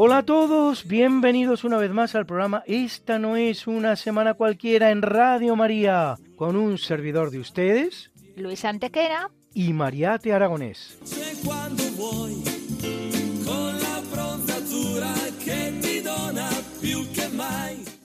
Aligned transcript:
Hola 0.00 0.18
a 0.18 0.22
todos, 0.22 0.86
bienvenidos 0.86 1.64
una 1.64 1.76
vez 1.76 1.90
más 1.90 2.14
al 2.14 2.24
programa 2.24 2.62
Esta 2.68 3.18
no 3.18 3.34
es 3.34 3.66
una 3.66 3.96
semana 3.96 4.34
cualquiera 4.34 4.92
en 4.92 5.02
Radio 5.02 5.56
María, 5.56 6.14
con 6.36 6.54
un 6.54 6.78
servidor 6.78 7.32
de 7.32 7.40
ustedes 7.40 8.12
Luis 8.36 8.64
Antequera. 8.64 9.28
y 9.54 9.72
Mariate 9.72 10.32
Aragonés. 10.32 11.00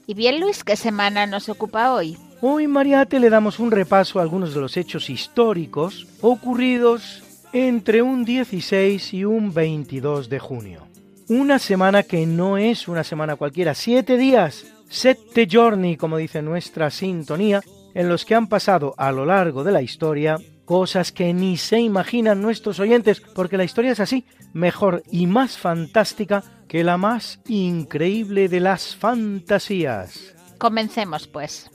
Y 0.07 0.13
bien, 0.16 0.39
Luis, 0.39 0.63
¿qué 0.63 0.75
semana 0.75 1.27
nos 1.27 1.47
ocupa 1.47 1.94
hoy? 1.94 2.17
Hoy 2.41 2.66
Mariate 2.66 3.19
le 3.19 3.30
damos 3.30 3.59
un 3.59 3.69
repaso 3.69 4.17
a 4.17 4.23
algunos 4.23 4.55
de 4.55 4.61
los 4.61 4.77
hechos 4.77 5.11
históricos 5.11 6.07
ocurridos 6.21 7.21
entre 7.53 8.02
un 8.02 8.25
16 8.25 9.13
y 9.13 9.25
un 9.25 9.53
22 9.53 10.27
de 10.27 10.39
junio. 10.39 10.92
Una 11.30 11.58
semana 11.58 12.04
que 12.04 12.26
no 12.26 12.58
es 12.58 12.88
una 12.88 13.04
semana 13.04 13.38
cualquiera, 13.38 13.73
siete 13.73 14.17
días, 14.17 14.66
sette 14.89 15.47
giorni, 15.47 15.95
como 15.95 16.17
dice 16.17 16.42
nuestra 16.42 16.89
sintonía, 16.89 17.61
en 17.94 18.09
los 18.09 18.25
que 18.25 18.36
han 18.36 18.47
pasado 18.47 18.94
a 18.97 19.11
lo 19.11 19.25
largo 19.25 19.64
de 19.64 19.72
la 19.72 19.81
historia 19.81 20.38
cosas 20.66 21.12
que 21.12 21.34
ni 21.34 21.58
se 21.58 21.80
imaginan 21.80 22.42
nuestros 22.42 22.80
oyentes, 22.80 23.22
porque 23.22 23.58
la 23.58 23.64
historia 23.64 23.92
es 23.92 24.00
así, 24.00 24.25
mejor 24.53 25.03
y 25.12 25.28
más 25.28 25.58
fantástica 25.58 26.44
que 26.67 26.84
la 26.84 26.97
más 26.97 27.40
increíble 27.47 28.50
de 28.50 28.59
las 28.59 28.95
fantasías. 28.95 30.34
Comencemos, 30.58 31.28
pues. 31.28 31.69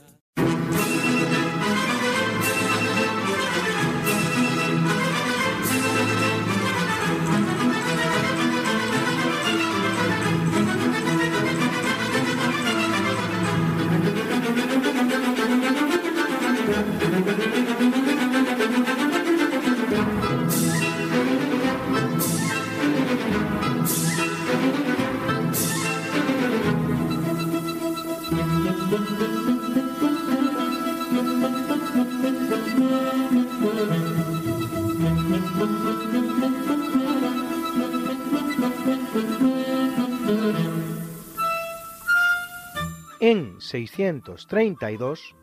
632, 43.69 45.35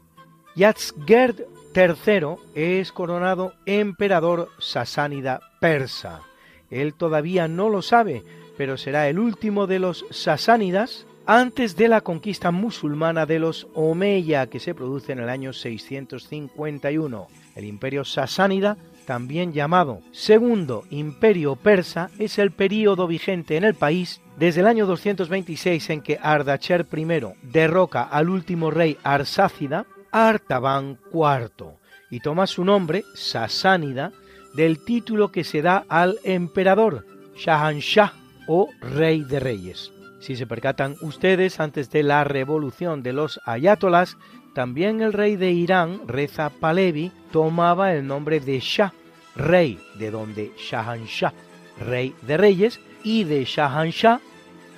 Yatzgerd 0.56 1.42
III 1.74 2.36
es 2.54 2.90
coronado 2.90 3.52
emperador 3.66 4.48
sasánida 4.58 5.40
persa. 5.60 6.22
Él 6.70 6.94
todavía 6.94 7.46
no 7.46 7.68
lo 7.68 7.82
sabe, 7.82 8.24
pero 8.56 8.76
será 8.76 9.08
el 9.08 9.18
último 9.18 9.66
de 9.66 9.78
los 9.78 10.04
sasánidas 10.10 11.06
antes 11.26 11.76
de 11.76 11.88
la 11.88 12.00
conquista 12.00 12.50
musulmana 12.50 13.26
de 13.26 13.38
los 13.38 13.68
Omeya 13.74 14.46
que 14.46 14.60
se 14.60 14.74
produce 14.74 15.12
en 15.12 15.20
el 15.20 15.28
año 15.28 15.52
651. 15.52 17.26
El 17.54 17.64
imperio 17.64 18.04
sasánida, 18.04 18.76
también 19.06 19.52
llamado 19.52 20.00
Segundo 20.12 20.84
Imperio 20.90 21.56
Persa, 21.56 22.10
es 22.18 22.38
el 22.38 22.50
período 22.50 23.06
vigente 23.06 23.56
en 23.56 23.64
el 23.64 23.74
país 23.74 24.20
desde 24.36 24.60
el 24.60 24.66
año 24.66 24.86
226 24.86 25.90
en 25.90 26.00
que 26.02 26.18
Ardacher 26.20 26.86
I 26.94 27.06
derroca 27.42 28.02
al 28.02 28.28
último 28.28 28.70
rey 28.70 28.98
arsácida, 29.02 29.86
Artaban 30.12 30.98
IV, 31.12 31.78
y 32.10 32.20
toma 32.20 32.46
su 32.46 32.64
nombre, 32.64 33.04
Sasánida, 33.14 34.12
del 34.54 34.84
título 34.84 35.32
que 35.32 35.44
se 35.44 35.62
da 35.62 35.84
al 35.88 36.18
emperador, 36.24 37.06
Shahanshah 37.36 38.12
o 38.46 38.68
Rey 38.80 39.22
de 39.22 39.40
Reyes. 39.40 39.92
Si 40.20 40.36
se 40.36 40.46
percatan 40.46 40.96
ustedes, 41.02 41.60
antes 41.60 41.90
de 41.90 42.02
la 42.02 42.24
revolución 42.24 43.02
de 43.02 43.12
los 43.12 43.40
ayatolas, 43.44 44.16
también 44.54 45.02
el 45.02 45.12
rey 45.12 45.36
de 45.36 45.52
Irán, 45.52 46.00
Reza 46.08 46.50
Pahlavi, 46.50 47.12
tomaba 47.30 47.92
el 47.92 48.06
nombre 48.06 48.40
de 48.40 48.60
Shah, 48.60 48.92
rey, 49.34 49.78
de 49.98 50.10
donde 50.10 50.52
Shahanshah, 50.56 51.34
rey 51.78 52.14
de 52.22 52.36
reyes, 52.38 52.80
y 53.06 53.22
de 53.22 53.44
Shahanshah, 53.44 54.20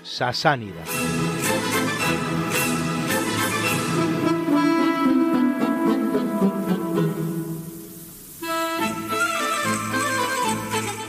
sasánida. 0.02 0.84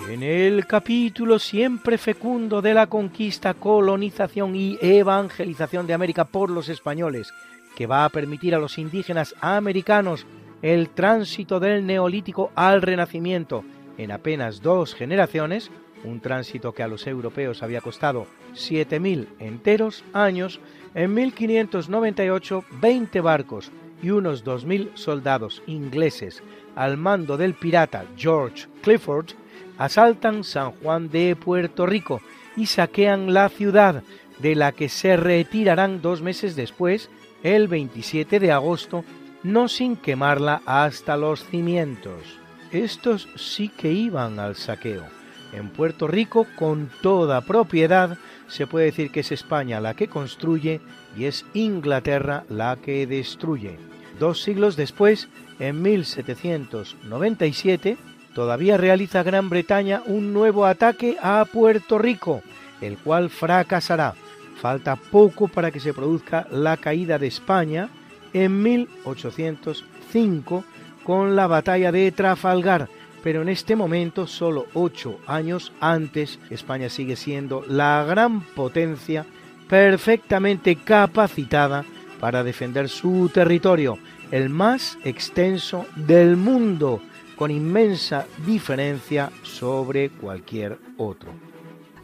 En 0.09 0.24
el 0.24 0.66
capítulo 0.66 1.40
siempre 1.40 1.97
fecundo 1.97 2.62
de 2.62 2.74
la 2.74 2.88
conquista, 2.88 3.53
colonización 3.53 4.56
y 4.56 4.78
evangelización 4.79 5.88
de 5.88 5.94
América 5.94 6.24
por 6.24 6.50
los 6.50 6.69
españoles, 6.69 7.34
que 7.75 7.85
va 7.85 8.06
a 8.06 8.09
permitir 8.09 8.56
a 8.56 8.59
los 8.59 8.78
indígenas 8.78 9.35
americanos 9.41 10.25
el 10.62 10.88
tránsito 10.91 11.59
del 11.59 11.85
neolítico 11.85 12.53
al 12.56 12.81
renacimiento 12.81 13.66
en 13.97 14.13
apenas 14.13 14.62
dos 14.62 14.96
generaciones, 14.96 15.69
un 16.04 16.20
tránsito 16.20 16.74
que 16.74 16.84
a 16.84 16.88
los 16.88 17.08
europeos 17.08 17.64
había 17.64 17.82
costado 17.82 18.28
7.000 18.54 19.28
enteros 19.40 20.04
años, 20.14 20.60
en 20.96 21.14
1598 21.14 22.64
20 22.82 23.22
barcos 23.22 23.72
y 24.02 24.09
unos 24.12 24.46
2.000 24.46 24.96
soldados 24.96 25.62
ingleses 25.68 26.42
al 26.76 26.98
mando 26.98 27.38
del 27.38 27.54
pirata 27.54 28.06
George 28.16 28.68
Clifford 28.82 29.34
asaltan 29.78 30.44
San 30.44 30.72
Juan 30.72 31.09
de 31.09 31.36
Puerto 31.36 31.86
Rico 31.86 32.22
y 32.56 32.66
saquean 32.68 33.34
la 33.34 33.50
ciudad, 33.50 34.04
de 34.40 34.56
la 34.56 34.72
que 34.72 34.90
se 34.90 35.18
retirarán 35.18 36.02
dos 36.02 36.22
meses 36.22 36.56
después, 36.56 37.09
el 37.44 37.68
27 37.68 38.40
de 38.40 38.52
agosto, 38.52 39.04
no 39.44 39.68
sin 39.68 39.96
quemarla 39.96 40.62
hasta 40.66 41.18
los 41.18 41.44
cimientos. 41.46 42.40
Estos 42.72 43.28
sí 43.36 43.70
que 43.70 43.92
iban 43.92 44.40
al 44.40 44.56
saqueo. 44.56 45.19
En 45.54 45.70
Puerto 45.70 46.08
Rico, 46.08 46.46
con 46.56 46.90
toda 47.02 47.42
propiedad, 47.42 48.18
se 48.48 48.68
puede 48.68 48.86
decir 48.86 49.10
que 49.12 49.22
es 49.22 49.32
España 49.32 49.80
la 49.80 49.96
que 49.96 50.08
construye 50.08 50.82
y 51.18 51.26
es 51.26 51.44
Inglaterra 51.54 52.44
la 52.50 52.76
que 52.76 53.08
destruye. 53.08 53.80
Dos 54.20 54.44
siglos 54.44 54.76
después, 54.76 55.30
en 55.59 55.82
1797, 55.82 57.98
todavía 58.34 58.78
realiza 58.78 59.24
Gran 59.24 59.50
Bretaña 59.50 60.04
un 60.06 60.34
nuevo 60.34 60.66
ataque 60.66 61.18
a 61.22 61.46
Puerto 61.46 61.98
Rico, 61.98 62.44
el 62.82 62.97
cual 62.97 63.29
fracasará. 63.29 64.16
Falta 64.62 64.97
poco 64.97 65.47
para 65.47 65.72
que 65.72 65.79
se 65.79 65.94
produzca 65.94 66.46
la 66.52 66.76
caída 66.78 67.18
de 67.18 67.28
España 67.28 67.90
en 68.34 68.62
1805 68.62 70.66
con 71.03 71.35
la 71.35 71.47
batalla 71.47 71.91
de 71.91 72.12
Trafalgar, 72.12 72.88
pero 73.24 73.42
en 73.42 73.50
este 73.50 73.76
momento, 73.76 74.28
solo 74.28 74.68
ocho 74.74 75.20
años 75.28 75.72
antes, 75.80 76.40
España 76.50 76.90
sigue 76.90 77.16
siendo 77.16 77.64
la 77.68 78.06
gran 78.08 78.42
potencia 78.42 79.26
perfectamente 79.68 80.76
capacitada 80.76 81.86
para 82.20 82.44
defender 82.44 82.90
su 82.90 83.30
territorio, 83.34 83.98
el 84.32 84.50
más 84.50 84.98
extenso 85.04 85.86
del 85.96 86.38
mundo, 86.38 87.02
con 87.36 87.52
inmensa 87.52 88.26
diferencia 88.46 89.32
sobre 89.44 90.10
cualquier 90.10 90.78
otro. 90.98 91.48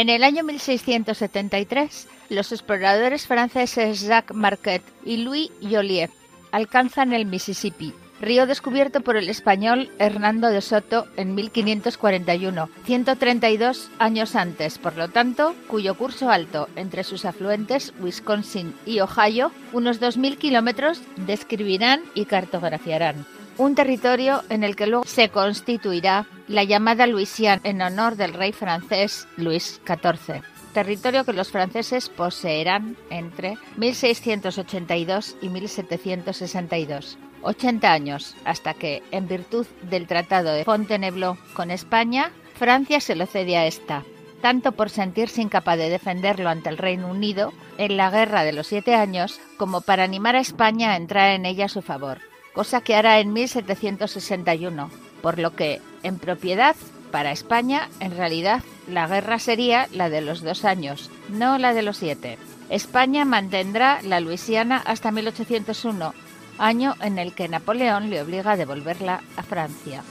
En 0.00 0.08
el 0.08 0.24
año 0.24 0.44
1673, 0.44 2.08
los 2.30 2.52
exploradores 2.52 3.26
franceses 3.26 4.00
Jacques 4.00 4.34
Marquette 4.34 4.90
y 5.04 5.18
Louis 5.18 5.50
Joliet 5.60 6.10
alcanzan 6.52 7.12
el 7.12 7.26
Mississippi, 7.26 7.92
río 8.18 8.46
descubierto 8.46 9.02
por 9.02 9.18
el 9.18 9.28
español 9.28 9.90
Hernando 9.98 10.48
de 10.48 10.62
Soto 10.62 11.06
en 11.18 11.34
1541, 11.34 12.70
132 12.86 13.90
años 13.98 14.36
antes, 14.36 14.78
por 14.78 14.96
lo 14.96 15.08
tanto, 15.08 15.54
cuyo 15.66 15.94
curso 15.94 16.30
alto 16.30 16.70
entre 16.76 17.04
sus 17.04 17.26
afluentes 17.26 17.92
Wisconsin 18.00 18.74
y 18.86 19.00
Ohio, 19.00 19.52
unos 19.74 20.00
2.000 20.00 20.38
kilómetros, 20.38 21.02
describirán 21.26 22.00
y 22.14 22.24
cartografiarán 22.24 23.26
un 23.60 23.74
territorio 23.74 24.42
en 24.48 24.64
el 24.64 24.74
que 24.74 24.86
luego 24.86 25.04
se 25.04 25.28
constituirá 25.28 26.26
la 26.48 26.64
llamada 26.64 27.06
Luisiana 27.06 27.60
en 27.62 27.82
honor 27.82 28.16
del 28.16 28.32
rey 28.32 28.52
francés 28.52 29.28
Luis 29.36 29.82
XIV, 29.86 30.42
territorio 30.72 31.26
que 31.26 31.34
los 31.34 31.50
franceses 31.50 32.08
poseerán 32.08 32.96
entre 33.10 33.58
1682 33.76 35.36
y 35.42 35.50
1762. 35.50 37.18
80 37.42 37.92
años 37.92 38.34
hasta 38.46 38.72
que, 38.72 39.02
en 39.10 39.28
virtud 39.28 39.66
del 39.90 40.06
Tratado 40.06 40.52
de 40.52 40.64
Fontainebleau 40.64 41.36
con 41.52 41.70
España, 41.70 42.32
Francia 42.54 42.98
se 42.98 43.14
lo 43.14 43.26
cede 43.26 43.58
a 43.58 43.66
esta, 43.66 44.04
tanto 44.40 44.72
por 44.72 44.88
sentirse 44.88 45.42
incapaz 45.42 45.76
de 45.76 45.90
defenderlo 45.90 46.48
ante 46.48 46.70
el 46.70 46.78
Reino 46.78 47.08
Unido 47.08 47.52
en 47.76 47.98
la 47.98 48.10
Guerra 48.10 48.42
de 48.42 48.54
los 48.54 48.68
Siete 48.68 48.94
Años, 48.94 49.38
como 49.58 49.82
para 49.82 50.04
animar 50.04 50.34
a 50.34 50.40
España 50.40 50.92
a 50.92 50.96
entrar 50.96 51.34
en 51.34 51.44
ella 51.44 51.66
a 51.66 51.68
su 51.68 51.82
favor 51.82 52.29
cosa 52.52 52.80
que 52.80 52.94
hará 52.94 53.20
en 53.20 53.32
1761, 53.32 54.90
por 55.22 55.38
lo 55.38 55.54
que, 55.54 55.80
en 56.02 56.18
propiedad, 56.18 56.76
para 57.10 57.32
España, 57.32 57.88
en 58.00 58.16
realidad, 58.16 58.62
la 58.88 59.06
guerra 59.06 59.38
sería 59.38 59.88
la 59.92 60.08
de 60.10 60.20
los 60.20 60.42
dos 60.42 60.64
años, 60.64 61.10
no 61.28 61.58
la 61.58 61.74
de 61.74 61.82
los 61.82 61.96
siete. 61.96 62.38
España 62.68 63.24
mantendrá 63.24 64.00
la 64.02 64.20
Luisiana 64.20 64.82
hasta 64.84 65.10
1801, 65.10 66.14
año 66.58 66.94
en 67.00 67.18
el 67.18 67.34
que 67.34 67.48
Napoleón 67.48 68.10
le 68.10 68.22
obliga 68.22 68.52
a 68.52 68.56
devolverla 68.56 69.22
a 69.36 69.42
Francia. 69.42 70.02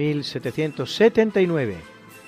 1779, 0.00 1.76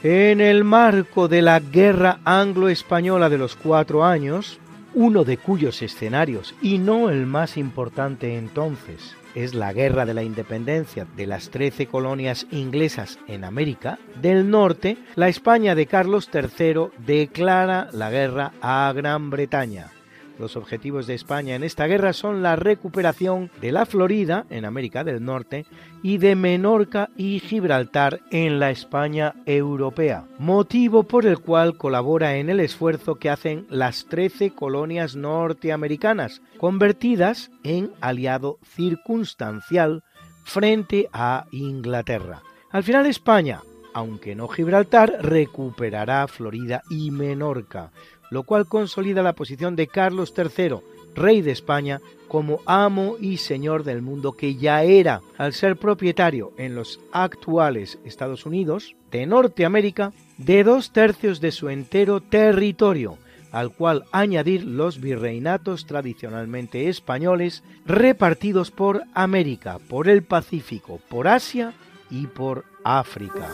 en 0.03 0.43
el 0.43 0.63
marco 0.63 1.27
de 1.27 1.41
la 1.41 1.59
Guerra 1.59 2.21
Anglo-Española 2.25 3.31
de 3.31 3.39
los 3.39 3.57
Cuatro 3.57 4.05
Años, 4.05 4.59
uno 4.93 5.25
de 5.25 5.39
cuyos 5.39 5.81
escenarios, 5.81 6.55
y 6.61 6.77
no 6.77 7.09
el 7.09 7.25
más 7.25 7.57
importante 7.57 8.37
entonces, 8.37 9.17
es 9.35 9.55
la 9.55 9.73
Guerra 9.73 10.05
de 10.05 10.13
la 10.13 10.23
Independencia 10.23 11.07
de 11.17 11.27
las 11.27 11.49
trece 11.49 11.87
colonias 11.87 12.47
inglesas 12.51 13.19
en 13.27 13.43
América 13.43 13.99
del 14.21 14.51
Norte, 14.51 14.99
la 15.15 15.29
España 15.29 15.75
de 15.75 15.87
Carlos 15.87 16.29
III 16.31 16.89
declara 17.07 17.89
la 17.93 18.11
guerra 18.11 18.53
a 18.61 18.93
Gran 18.95 19.31
Bretaña 19.31 19.93
los 20.38 20.56
objetivos 20.56 21.06
de 21.06 21.14
España 21.14 21.55
en 21.55 21.62
esta 21.62 21.87
guerra 21.87 22.12
son 22.12 22.43
la 22.43 22.56
recuperación 22.56 23.50
de 23.61 23.73
la 23.73 23.87
Florida, 23.87 24.46
en 24.50 24.64
América 24.64 25.05
del 25.05 25.25
Norte, 25.25 25.67
y 26.02 26.19
de 26.19 26.34
Menorca 26.34 27.11
y 27.17 27.40
Gibraltar 27.40 28.20
en 28.31 28.58
la 28.58 28.70
España 28.70 29.34
europea, 29.46 30.25
motivo 30.38 31.05
por 31.05 31.26
el 31.26 31.38
cual 31.38 31.76
colabora 31.76 32.37
en 32.37 32.50
el 32.50 32.61
esfuerzo 32.61 33.17
que 33.17 33.31
hacen 33.31 33.67
las 33.70 34.06
13 34.06 34.50
colonias 34.50 35.17
norteamericanas, 35.17 36.43
convertidas 36.58 37.50
en 37.62 37.90
aliado 38.00 38.58
circunstancial 38.64 40.02
frente 40.44 41.08
a 41.12 41.46
Inglaterra. 41.52 42.43
Al 42.70 42.82
final 42.82 43.06
España, 43.06 43.61
aunque 43.94 44.35
no 44.35 44.49
Gibraltar, 44.49 45.19
recuperará 45.20 46.26
Florida 46.26 46.82
y 46.90 47.11
Menorca, 47.11 47.93
lo 48.32 48.44
cual 48.44 48.67
consolida 48.67 49.23
la 49.23 49.34
posición 49.34 49.76
de 49.76 49.88
Carlos 49.88 50.32
III, 50.34 50.76
rey 51.14 51.43
de 51.43 51.50
España, 51.50 52.00
como 52.29 52.61
amo 52.64 53.17
y 53.20 53.37
señor 53.37 53.84
del 53.84 54.00
mundo 54.00 54.32
que 54.32 54.55
ya 54.56 54.84
era, 54.84 55.20
al 55.37 55.52
ser 55.52 55.76
propietario 55.76 56.50
en 56.56 56.75
los 56.75 56.99
actuales 57.12 57.99
Estados 58.06 58.46
Unidos 58.46 58.96
de 59.11 59.26
Norteamérica 59.26 60.14
de 60.38 60.64
dos 60.64 60.93
tercios 60.94 61.43
de 61.43 61.52
su 61.52 61.69
entero 61.69 62.23
territorio, 62.23 63.19
al 63.50 63.70
cual 63.70 64.05
añadir 64.12 64.64
los 64.64 64.99
virreinatos 64.99 65.85
tradicionalmente 65.85 66.88
españoles 66.88 67.62
repartidos 67.85 68.70
por 68.70 69.02
América, 69.12 69.78
por 69.90 70.08
el 70.08 70.23
Pacífico, 70.23 71.00
por 71.11 71.28
Asia 71.28 71.75
y 72.11 72.28
por 72.28 72.64
África. 72.82 73.50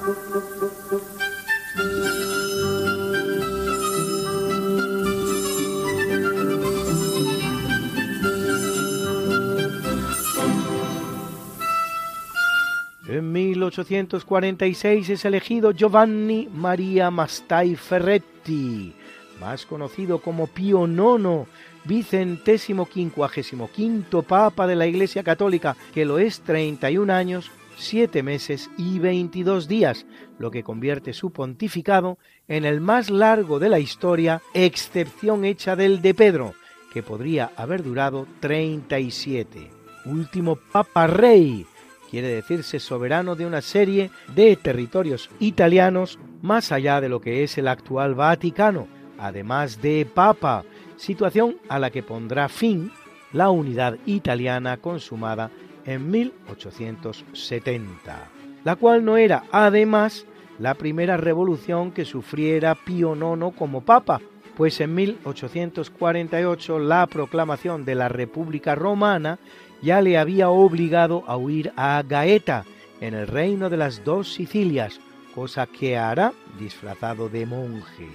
En 13.08 13.32
1846 13.32 15.08
es 15.08 15.24
elegido 15.24 15.70
Giovanni 15.70 16.46
Maria 16.52 17.10
Mastai 17.10 17.74
Ferretti, 17.74 18.92
más 19.40 19.64
conocido 19.64 20.18
como 20.18 20.46
Pío 20.46 20.86
IX, 20.86 21.48
vicentésimo 21.86 22.84
quincuagésimo 22.84 23.70
quinto 23.70 24.22
Papa 24.22 24.66
de 24.66 24.76
la 24.76 24.86
Iglesia 24.86 25.22
Católica, 25.22 25.74
que 25.94 26.04
lo 26.04 26.18
es 26.18 26.42
31 26.42 27.10
años, 27.10 27.50
7 27.78 28.22
meses 28.22 28.68
y 28.76 28.98
22 28.98 29.68
días, 29.68 30.04
lo 30.38 30.50
que 30.50 30.62
convierte 30.62 31.14
su 31.14 31.30
pontificado 31.30 32.18
en 32.46 32.66
el 32.66 32.82
más 32.82 33.08
largo 33.08 33.58
de 33.58 33.70
la 33.70 33.78
historia, 33.78 34.42
excepción 34.52 35.46
hecha 35.46 35.76
del 35.76 36.02
de 36.02 36.12
Pedro, 36.12 36.52
que 36.92 37.02
podría 37.02 37.52
haber 37.56 37.82
durado 37.82 38.26
37. 38.40 39.70
Último 40.04 40.56
Papa 40.56 41.06
Rey, 41.06 41.66
quiere 42.08 42.28
decirse 42.28 42.80
soberano 42.80 43.36
de 43.36 43.46
una 43.46 43.60
serie 43.60 44.10
de 44.34 44.56
territorios 44.56 45.30
italianos 45.40 46.18
más 46.42 46.72
allá 46.72 47.00
de 47.00 47.08
lo 47.08 47.20
que 47.20 47.42
es 47.42 47.58
el 47.58 47.68
actual 47.68 48.14
Vaticano, 48.14 48.86
además 49.18 49.82
de 49.82 50.06
Papa, 50.06 50.64
situación 50.96 51.58
a 51.68 51.78
la 51.78 51.90
que 51.90 52.02
pondrá 52.02 52.48
fin 52.48 52.90
la 53.32 53.50
unidad 53.50 53.98
italiana 54.06 54.78
consumada 54.78 55.50
en 55.84 56.10
1870, 56.10 58.30
la 58.64 58.76
cual 58.76 59.04
no 59.04 59.16
era 59.16 59.44
además 59.52 60.26
la 60.58 60.74
primera 60.74 61.16
revolución 61.16 61.92
que 61.92 62.04
sufriera 62.04 62.74
Pío 62.74 63.14
IX 63.14 63.56
como 63.56 63.82
Papa, 63.82 64.20
pues 64.56 64.80
en 64.80 64.94
1848 64.94 66.78
la 66.80 67.06
proclamación 67.06 67.84
de 67.84 67.94
la 67.94 68.08
República 68.08 68.74
Romana 68.74 69.38
ya 69.82 70.00
le 70.00 70.18
había 70.18 70.50
obligado 70.50 71.24
a 71.26 71.36
huir 71.36 71.72
a 71.76 72.02
Gaeta, 72.06 72.64
en 73.00 73.14
el 73.14 73.26
reino 73.26 73.70
de 73.70 73.76
las 73.76 74.04
dos 74.04 74.32
Sicilias, 74.32 75.00
cosa 75.34 75.66
que 75.66 75.96
hará 75.96 76.32
disfrazado 76.58 77.28
de 77.28 77.46
monje. 77.46 78.08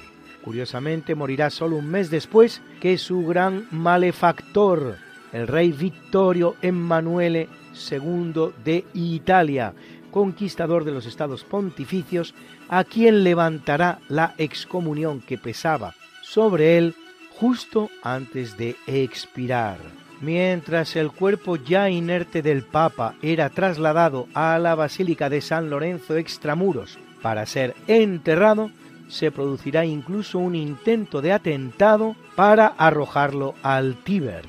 Curiosamente 0.43 1.15
morirá 1.15 1.50
solo 1.50 1.77
un 1.77 1.89
mes 1.89 2.10
después 2.10 2.62
que 2.82 2.98
su 2.98 3.25
gran 3.25 3.65
malefactor, 3.72 4.98
el 5.32 5.48
rey 5.48 5.72
Vittorio 5.72 6.55
Emanuele 6.62 7.48
II 7.89 8.51
de 8.63 8.84
Italia, 8.93 9.74
conquistador 10.12 10.84
de 10.84 10.91
los 10.91 11.05
estados 11.05 11.46
pontificios, 11.46 12.36
a 12.67 12.84
quien 12.84 13.24
levantará 13.24 14.00
la 14.10 14.36
excomunión 14.38 15.22
que 15.22 15.38
pesaba 15.38 15.96
sobre 16.22 16.77
él 16.77 16.93
justo 17.39 17.89
antes 18.03 18.58
de 18.58 18.75
expirar. 18.86 20.02
Mientras 20.23 20.95
el 20.95 21.11
cuerpo 21.11 21.57
ya 21.57 21.89
inerte 21.89 22.41
del 22.41 22.63
Papa 22.63 23.15
era 23.21 23.49
trasladado 23.49 24.27
a 24.33 24.57
la 24.57 24.73
Basílica 24.73 25.29
de 25.29 25.41
San 25.41 25.69
Lorenzo 25.69 26.15
extramuros 26.15 26.97
para 27.21 27.45
ser 27.45 27.75
enterrado, 27.87 28.71
se 29.09 29.31
producirá 29.31 29.85
incluso 29.85 30.39
un 30.39 30.55
intento 30.55 31.21
de 31.21 31.33
atentado 31.33 32.15
para 32.35 32.67
arrojarlo 32.67 33.53
al 33.63 33.95
Tíber, 33.95 34.45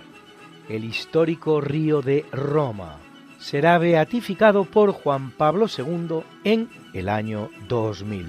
el 0.68 0.84
histórico 0.84 1.60
río 1.60 2.02
de 2.02 2.24
Roma. 2.32 2.96
Será 3.38 3.76
beatificado 3.78 4.64
por 4.64 4.92
Juan 4.92 5.32
Pablo 5.32 5.66
II 5.66 6.20
en 6.44 6.70
el 6.94 7.08
año 7.08 7.50
2000. 7.68 8.26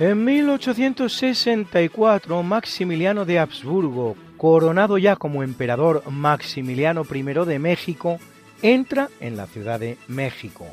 En 0.00 0.24
1864, 0.24 2.42
Maximiliano 2.42 3.24
de 3.26 3.38
Habsburgo, 3.38 4.16
coronado 4.38 4.96
ya 4.96 5.16
como 5.16 5.42
emperador 5.42 6.02
Maximiliano 6.10 7.04
I 7.04 7.22
de 7.22 7.58
México, 7.58 8.18
entra 8.62 9.10
en 9.20 9.36
la 9.36 9.46
Ciudad 9.46 9.78
de 9.78 9.98
México. 10.08 10.64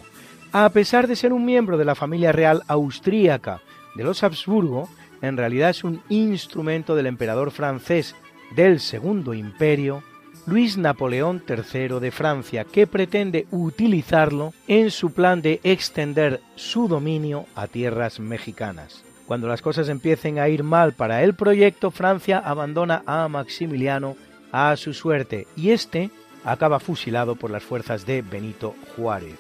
A 0.54 0.70
pesar 0.70 1.08
de 1.08 1.18
ser 1.18 1.34
un 1.34 1.44
miembro 1.44 1.78
de 1.78 1.84
la 1.84 1.96
familia 1.96 2.32
real 2.32 2.64
austríaca 2.70 3.60
de 3.96 4.06
los 4.06 4.24
Habsburgo, 4.24 4.88
en 5.22 5.36
realidad 5.36 5.72
es 5.72 5.84
un 5.84 6.02
instrumento 6.08 6.96
del 6.96 7.08
emperador 7.08 7.52
francés 7.52 8.16
del 8.56 8.80
Segundo 8.80 9.34
Imperio, 9.34 10.04
Luis 10.46 10.78
Napoleón 10.78 11.44
III 11.46 12.00
de 12.00 12.12
Francia, 12.12 12.64
que 12.64 12.88
pretende 12.88 13.46
utilizarlo 13.52 14.54
en 14.70 14.90
su 14.90 15.12
plan 15.12 15.42
de 15.42 15.60
extender 15.66 16.40
su 16.56 16.88
dominio 16.88 17.46
a 17.56 17.68
tierras 17.68 18.22
mexicanas. 18.22 19.04
Cuando 19.28 19.50
las 19.50 19.62
cosas 19.62 19.90
empiecen 19.90 20.40
a 20.40 20.48
ir 20.48 20.64
mal 20.64 20.94
para 20.94 21.22
el 21.22 21.34
proyecto, 21.34 21.92
Francia 21.92 22.40
abandona 22.40 23.04
a 23.06 23.28
Maximiliano 23.28 24.16
a 24.54 24.74
su 24.78 24.94
suerte 24.94 25.48
y 25.58 25.72
este 25.72 26.10
acaba 26.46 26.80
fusilado 26.80 27.36
por 27.36 27.52
las 27.52 27.62
fuerzas 27.62 28.06
de 28.06 28.22
Benito 28.22 28.74
Juárez. 28.96 29.38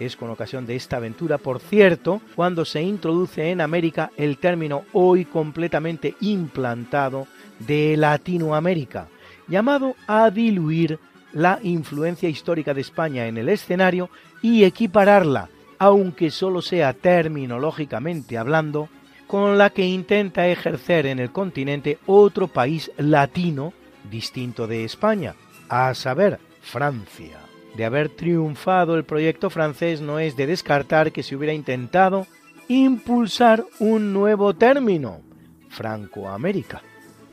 Es 0.00 0.16
con 0.16 0.30
ocasión 0.30 0.66
de 0.66 0.74
esta 0.74 0.96
aventura, 0.96 1.38
por 1.38 1.60
cierto, 1.60 2.20
cuando 2.34 2.64
se 2.64 2.82
introduce 2.82 3.50
en 3.50 3.60
América 3.60 4.10
el 4.16 4.38
término 4.38 4.82
hoy 4.92 5.24
completamente 5.24 6.16
implantado 6.20 7.28
de 7.60 7.96
Latinoamérica, 7.96 9.06
llamado 9.46 9.94
a 10.08 10.30
diluir 10.30 10.98
la 11.32 11.60
influencia 11.62 12.28
histórica 12.28 12.74
de 12.74 12.80
España 12.80 13.28
en 13.28 13.36
el 13.36 13.48
escenario 13.48 14.10
y 14.42 14.64
equipararla, 14.64 15.48
aunque 15.78 16.30
solo 16.30 16.60
sea 16.60 16.92
terminológicamente 16.92 18.36
hablando, 18.36 18.88
con 19.28 19.58
la 19.58 19.70
que 19.70 19.86
intenta 19.86 20.48
ejercer 20.48 21.06
en 21.06 21.20
el 21.20 21.30
continente 21.30 21.98
otro 22.06 22.48
país 22.48 22.90
latino 22.96 23.72
distinto 24.10 24.66
de 24.66 24.84
España, 24.84 25.36
a 25.68 25.94
saber, 25.94 26.40
Francia. 26.62 27.38
De 27.76 27.84
haber 27.84 28.08
triunfado 28.08 28.96
el 28.96 29.04
proyecto 29.04 29.50
francés 29.50 30.00
no 30.00 30.18
es 30.18 30.34
de 30.36 30.46
descartar 30.46 31.12
que 31.12 31.22
se 31.22 31.36
hubiera 31.36 31.52
intentado 31.52 32.26
impulsar 32.68 33.64
un 33.78 34.12
nuevo 34.12 34.54
término, 34.54 35.20
Francoamérica. 35.68 36.82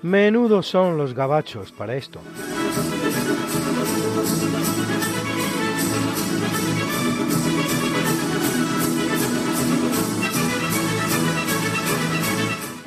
Menudos 0.02 0.68
son 0.68 0.98
los 0.98 1.14
gabachos 1.14 1.72
para 1.72 1.96
esto. 1.96 2.20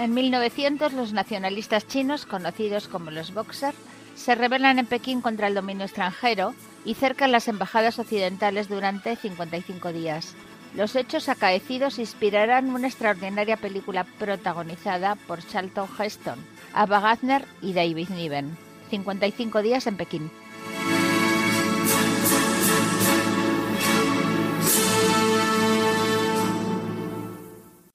En 0.08 0.14
1900 0.14 0.94
los 0.94 1.12
nacionalistas 1.12 1.86
chinos, 1.86 2.24
conocidos 2.24 2.88
como 2.88 3.10
los 3.10 3.34
Boxer, 3.34 3.74
se 4.16 4.34
rebelan 4.34 4.78
en 4.78 4.86
Pekín 4.86 5.20
contra 5.20 5.48
el 5.48 5.54
dominio 5.54 5.84
extranjero 5.84 6.54
y 6.86 6.94
cercan 6.94 7.30
las 7.30 7.46
embajadas 7.46 7.98
occidentales 7.98 8.70
durante 8.70 9.16
55 9.16 9.92
días. 9.92 10.34
Los 10.74 10.96
hechos 10.96 11.28
acaecidos 11.28 11.98
inspirarán 11.98 12.70
una 12.70 12.86
extraordinaria 12.86 13.58
película 13.58 14.04
protagonizada 14.18 15.14
por 15.14 15.46
Charlton 15.46 15.90
Heston, 15.98 16.38
Ava 16.72 17.00
Gardner 17.00 17.44
y 17.60 17.74
David 17.74 18.08
Niven. 18.08 18.56
55 18.88 19.60
días 19.60 19.86
en 19.86 19.98
Pekín. 19.98 20.30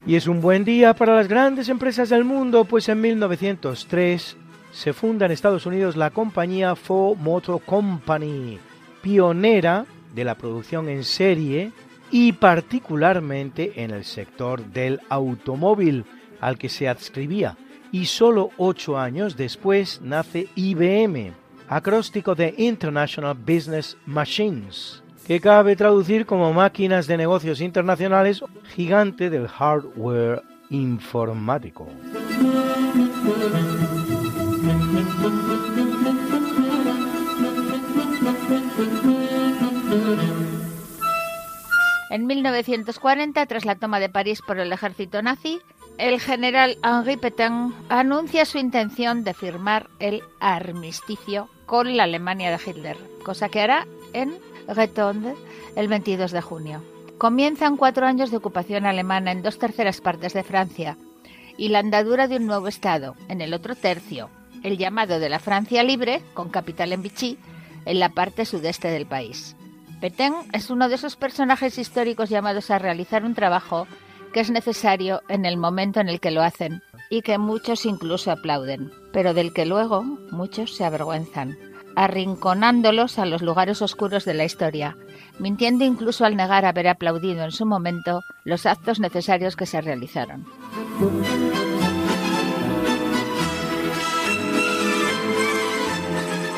Y 0.06 0.16
es 0.16 0.28
un 0.28 0.42
buen 0.42 0.66
día 0.66 0.94
para 0.94 1.16
las 1.16 1.30
grandes 1.30 1.70
empresas 1.70 2.10
del 2.10 2.26
mundo, 2.26 2.66
pues 2.66 2.90
en 2.90 3.00
1903 3.00 4.36
se 4.74 4.92
funda 4.92 5.26
en 5.26 5.32
Estados 5.32 5.66
Unidos 5.66 5.96
la 5.96 6.10
compañía 6.10 6.76
Ford 6.76 7.18
Motor 7.18 7.62
Company, 7.62 8.60
pionera 9.02 9.86
de 10.14 10.26
la 10.26 10.36
producción 10.36 10.90
en 10.90 11.06
serie 11.06 11.72
y 12.12 12.34
particularmente 12.34 13.82
en 13.82 13.92
el 13.92 14.04
sector 14.04 14.66
del 14.66 15.00
automóvil 15.08 16.04
al 16.42 16.58
que 16.58 16.68
se 16.68 16.90
adscribía. 16.90 17.56
Y 17.94 18.06
solo 18.08 18.50
ocho 18.58 18.98
años 18.98 19.38
después 19.38 20.02
nace 20.02 20.50
IBM, 20.56 21.32
acróstico 21.70 22.36
de 22.36 22.54
International 22.58 23.36
Business 23.36 23.96
Machines 24.06 25.03
que 25.26 25.40
cabe 25.40 25.76
traducir 25.76 26.26
como 26.26 26.54
máquinas 26.54 27.08
de 27.08 27.18
negocios 27.18 27.62
internacionales, 27.62 28.44
gigante 28.76 29.30
del 29.30 29.48
hardware 29.48 30.42
informático. 30.70 31.88
En 42.10 42.28
1940, 42.28 43.46
tras 43.48 43.66
la 43.66 43.76
toma 43.76 44.00
de 44.00 44.10
París 44.10 44.42
por 44.46 44.60
el 44.60 44.72
ejército 44.72 45.22
nazi, 45.24 45.60
el 45.98 46.20
general 46.20 46.78
Henri 46.84 47.18
Pétain 47.18 47.74
anuncia 47.90 48.46
su 48.46 48.58
intención 48.58 49.24
de 49.24 49.34
firmar 49.34 49.90
el 50.00 50.22
armisticio 50.40 51.50
con 51.66 51.98
la 51.98 52.04
Alemania 52.04 52.52
de 52.52 52.60
Hitler, 52.64 52.98
cosa 53.24 53.50
que 53.50 53.62
hará 53.62 53.88
en 54.14 54.38
Retonde 54.68 55.36
el 55.76 55.88
22 55.88 56.32
de 56.32 56.42
junio. 56.42 56.84
Comienzan 57.18 57.78
cuatro 57.78 58.06
años 58.06 58.32
de 58.32 58.38
ocupación 58.38 58.86
alemana 58.86 59.32
en 59.32 59.42
dos 59.42 59.60
terceras 59.60 60.02
partes 60.02 60.34
de 60.34 60.44
Francia 60.44 60.98
y 61.58 61.70
la 61.70 61.80
andadura 61.80 62.28
de 62.28 62.38
un 62.38 62.48
nuevo 62.48 62.68
Estado 62.68 63.16
en 63.30 63.42
el 63.42 63.54
otro 63.54 63.76
tercio, 63.76 64.30
el 64.64 64.78
llamado 64.78 65.20
de 65.20 65.30
la 65.30 65.40
Francia 65.40 65.84
Libre, 65.84 66.22
con 66.34 66.50
capital 66.50 66.94
en 66.94 67.02
Vichy, 67.02 67.38
en 67.86 68.00
la 68.00 68.10
parte 68.10 68.46
sudeste 68.46 68.90
del 68.90 69.06
país. 69.06 69.56
Petain 70.02 70.34
es 70.52 70.70
uno 70.70 70.90
de 70.90 70.96
esos 70.96 71.16
personajes 71.16 71.78
históricos 71.78 72.30
llamados 72.30 72.72
a 72.72 72.80
realizar 72.80 73.24
un 73.24 73.36
trabajo 73.36 73.88
que 74.34 74.40
es 74.40 74.50
necesario 74.50 75.22
en 75.30 75.46
el 75.46 75.58
momento 75.58 76.00
en 76.00 76.10
el 76.10 76.20
que 76.20 76.32
lo 76.32 76.42
hacen 76.42 76.82
y 77.10 77.22
que 77.22 77.38
muchos 77.38 77.86
incluso 77.86 78.32
aplauden, 78.32 78.92
pero 79.14 79.34
del 79.34 79.54
que 79.54 79.66
luego 79.66 80.02
muchos 80.04 80.76
se 80.76 80.84
avergüenzan 80.84 81.73
arrinconándolos 81.96 83.20
a 83.20 83.26
los 83.26 83.42
lugares 83.42 83.82
oscuros 83.82 84.26
de 84.26 84.34
la 84.34 84.46
historia, 84.46 84.98
mintiendo 85.40 85.84
incluso 85.84 86.26
al 86.26 86.36
negar 86.36 86.66
haber 86.66 86.88
aplaudido 86.88 87.44
en 87.44 87.52
su 87.52 87.66
momento 87.66 88.22
los 88.44 88.66
actos 88.66 89.00
necesarios 89.00 89.56
que 89.56 89.66
se 89.66 89.82
realizaron. 89.82 90.46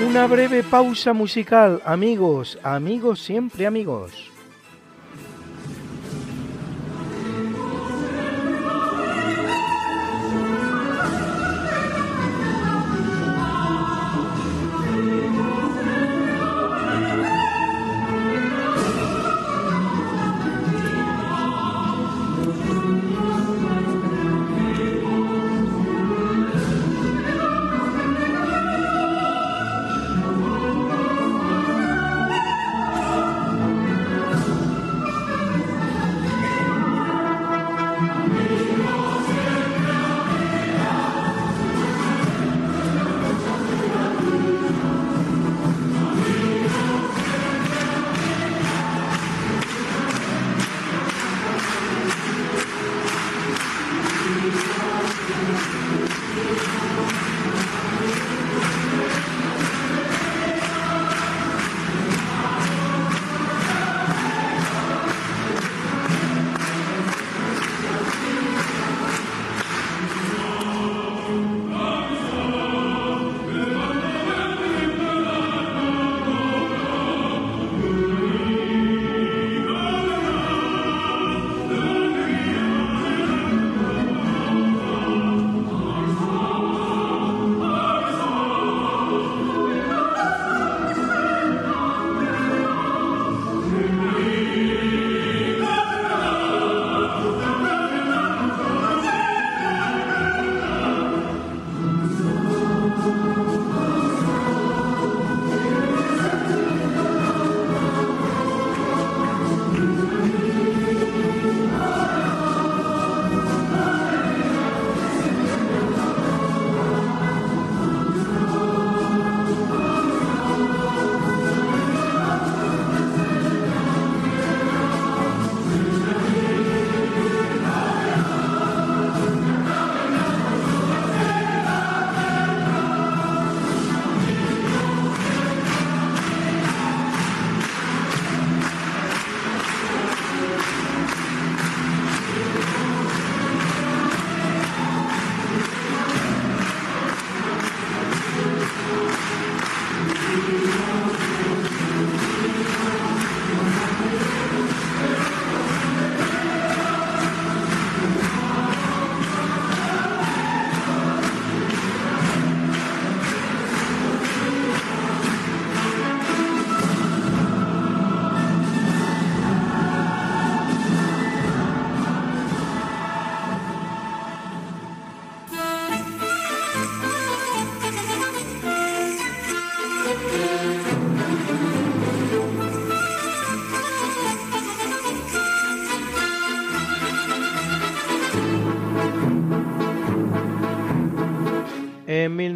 Una 0.08 0.28
breve 0.28 0.64
pausa 0.64 1.14
musical, 1.14 1.82
amigos, 1.86 2.60
amigos, 2.64 3.22
siempre 3.22 3.66
amigos. 3.66 4.35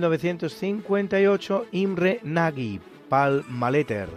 1958, 0.08 1.66
Imre 1.74 2.20
Nagy, 2.24 2.80
Pal 3.10 3.44
Maleter 3.50 4.08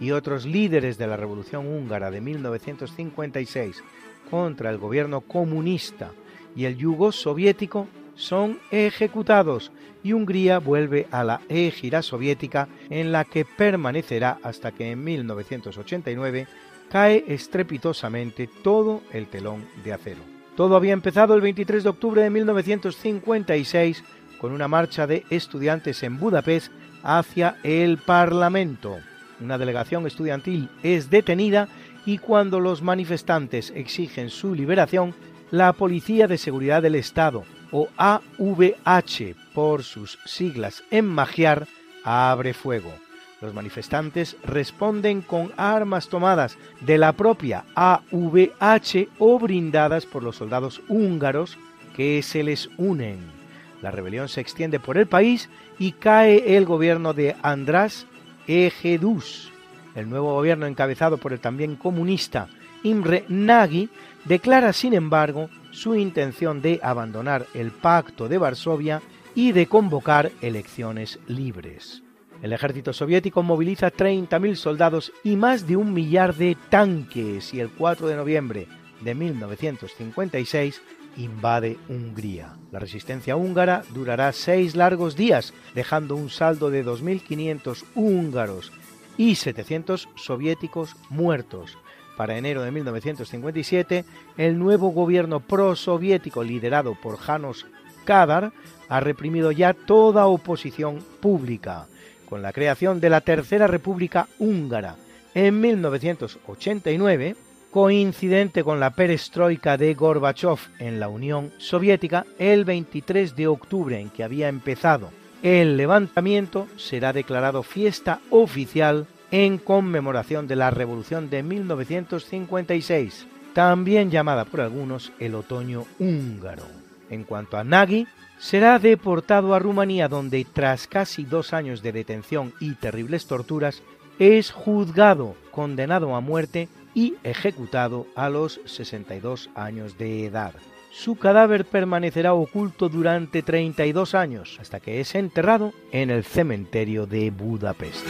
y 0.00 0.12
otros 0.12 0.46
líderes 0.46 0.98
de 0.98 1.06
la 1.06 1.16
Revolución 1.16 1.66
húngara 1.66 2.10
de 2.10 2.20
1956 2.20 3.82
contra 4.30 4.70
el 4.70 4.78
gobierno 4.78 5.22
comunista 5.22 6.12
y 6.54 6.66
el 6.66 6.76
yugo 6.76 7.10
soviético 7.10 7.88
son 8.14 8.60
ejecutados 8.70 9.72
y 10.04 10.12
Hungría 10.12 10.58
vuelve 10.58 11.08
a 11.10 11.24
la 11.24 11.40
égira 11.48 12.02
soviética 12.02 12.68
en 12.90 13.10
la 13.10 13.24
que 13.24 13.44
permanecerá 13.44 14.38
hasta 14.42 14.70
que 14.70 14.92
en 14.92 15.02
1989 15.02 16.46
cae 16.88 17.24
estrepitosamente 17.26 18.48
todo 18.62 19.02
el 19.12 19.26
telón 19.26 19.64
de 19.82 19.92
acero. 19.92 20.20
Todo 20.56 20.76
había 20.76 20.92
empezado 20.92 21.34
el 21.34 21.40
23 21.40 21.82
de 21.82 21.88
octubre 21.88 22.22
de 22.22 22.30
1956 22.30 24.04
con 24.42 24.50
una 24.52 24.66
marcha 24.66 25.06
de 25.06 25.24
estudiantes 25.30 26.02
en 26.02 26.18
Budapest 26.18 26.72
hacia 27.04 27.58
el 27.62 27.96
Parlamento. 27.96 28.98
Una 29.40 29.56
delegación 29.56 30.04
estudiantil 30.04 30.68
es 30.82 31.10
detenida 31.10 31.68
y 32.04 32.18
cuando 32.18 32.58
los 32.58 32.82
manifestantes 32.82 33.72
exigen 33.76 34.30
su 34.30 34.52
liberación, 34.56 35.14
la 35.52 35.72
Policía 35.72 36.26
de 36.26 36.38
Seguridad 36.38 36.82
del 36.82 36.96
Estado, 36.96 37.44
o 37.70 37.86
AVH 37.96 39.36
por 39.54 39.84
sus 39.84 40.18
siglas 40.24 40.82
en 40.90 41.06
magiar, 41.06 41.68
abre 42.02 42.52
fuego. 42.52 42.92
Los 43.40 43.54
manifestantes 43.54 44.36
responden 44.42 45.22
con 45.22 45.52
armas 45.56 46.08
tomadas 46.08 46.58
de 46.80 46.98
la 46.98 47.12
propia 47.12 47.64
AVH 47.76 49.08
o 49.20 49.38
brindadas 49.38 50.04
por 50.04 50.24
los 50.24 50.34
soldados 50.34 50.82
húngaros 50.88 51.58
que 51.94 52.22
se 52.24 52.42
les 52.42 52.68
unen. 52.76 53.41
La 53.82 53.90
rebelión 53.90 54.28
se 54.28 54.40
extiende 54.40 54.80
por 54.80 54.96
el 54.96 55.06
país 55.06 55.50
y 55.78 55.92
cae 55.92 56.56
el 56.56 56.64
gobierno 56.64 57.12
de 57.12 57.36
András 57.42 58.06
Egedus. 58.46 59.52
El 59.94 60.08
nuevo 60.08 60.32
gobierno 60.34 60.66
encabezado 60.66 61.18
por 61.18 61.32
el 61.32 61.40
también 61.40 61.76
comunista 61.76 62.48
Imre 62.84 63.24
Nagy 63.28 63.88
declara, 64.24 64.72
sin 64.72 64.94
embargo, 64.94 65.50
su 65.72 65.94
intención 65.94 66.62
de 66.62 66.80
abandonar 66.82 67.46
el 67.54 67.70
Pacto 67.70 68.28
de 68.28 68.38
Varsovia 68.38 69.02
y 69.34 69.52
de 69.52 69.66
convocar 69.66 70.30
elecciones 70.40 71.18
libres. 71.26 72.02
El 72.42 72.52
ejército 72.52 72.92
soviético 72.92 73.42
moviliza 73.42 73.92
30.000 73.92 74.56
soldados 74.56 75.12
y 75.22 75.36
más 75.36 75.66
de 75.66 75.76
un 75.76 75.92
millar 75.92 76.34
de 76.34 76.56
tanques 76.70 77.54
y 77.54 77.60
el 77.60 77.70
4 77.70 78.08
de 78.08 78.16
noviembre 78.16 78.66
de 79.00 79.14
1956 79.14 80.82
invade 81.16 81.78
Hungría. 81.88 82.56
La 82.70 82.78
resistencia 82.78 83.36
húngara 83.36 83.84
durará 83.92 84.32
seis 84.32 84.76
largos 84.76 85.16
días, 85.16 85.52
dejando 85.74 86.16
un 86.16 86.30
saldo 86.30 86.70
de 86.70 86.84
2.500 86.84 87.84
húngaros 87.94 88.72
y 89.16 89.34
700 89.34 90.08
soviéticos 90.14 90.96
muertos, 91.10 91.76
para 92.16 92.36
enero 92.36 92.62
de 92.62 92.70
1957, 92.70 94.04
el 94.36 94.58
nuevo 94.58 94.90
gobierno 94.90 95.40
prosoviético 95.40 96.44
liderado 96.44 96.94
por 96.94 97.16
Janos 97.16 97.66
Kadar 98.04 98.52
ha 98.88 99.00
reprimido 99.00 99.52
ya 99.52 99.74
toda 99.74 100.26
oposición 100.26 100.98
pública, 101.20 101.86
con 102.28 102.42
la 102.42 102.52
creación 102.52 103.00
de 103.00 103.10
la 103.10 103.22
Tercera 103.22 103.66
República 103.66 104.28
Húngara 104.38 104.96
en 105.34 105.60
1989, 105.60 107.36
coincidente 107.72 108.62
con 108.62 108.80
la 108.80 108.90
perestroika 108.90 109.78
de 109.78 109.94
Gorbachev 109.94 110.58
en 110.78 111.00
la 111.00 111.08
Unión 111.08 111.50
Soviética, 111.56 112.26
el 112.38 112.66
23 112.66 113.34
de 113.34 113.46
octubre 113.46 113.98
en 113.98 114.10
que 114.10 114.22
había 114.22 114.48
empezado 114.48 115.08
el 115.42 115.78
levantamiento, 115.78 116.68
será 116.76 117.14
declarado 117.14 117.62
fiesta 117.62 118.20
oficial 118.28 119.06
en 119.30 119.56
conmemoración 119.56 120.46
de 120.46 120.54
la 120.54 120.70
Revolución 120.70 121.30
de 121.30 121.42
1956, 121.42 123.26
también 123.54 124.10
llamada 124.10 124.44
por 124.44 124.60
algunos 124.60 125.10
el 125.18 125.34
otoño 125.34 125.86
húngaro. 125.98 126.66
En 127.08 127.24
cuanto 127.24 127.56
a 127.56 127.64
Nagy, 127.64 128.06
será 128.38 128.78
deportado 128.78 129.54
a 129.54 129.58
Rumanía 129.58 130.08
donde 130.08 130.44
tras 130.44 130.86
casi 130.86 131.24
dos 131.24 131.54
años 131.54 131.82
de 131.82 131.92
detención 131.92 132.52
y 132.60 132.74
terribles 132.74 133.26
torturas, 133.26 133.82
es 134.18 134.50
juzgado, 134.50 135.34
condenado 135.50 136.14
a 136.14 136.20
muerte 136.20 136.68
y 136.94 137.14
ejecutado 137.22 138.06
a 138.14 138.28
los 138.28 138.60
62 138.64 139.50
años 139.54 139.98
de 139.98 140.26
edad. 140.26 140.54
Su 140.90 141.16
cadáver 141.16 141.64
permanecerá 141.64 142.34
oculto 142.34 142.88
durante 142.90 143.42
32 143.42 144.14
años, 144.14 144.58
hasta 144.60 144.78
que 144.78 145.00
es 145.00 145.14
enterrado 145.14 145.72
en 145.90 146.10
el 146.10 146.22
cementerio 146.22 147.06
de 147.06 147.30
Budapest. 147.30 148.06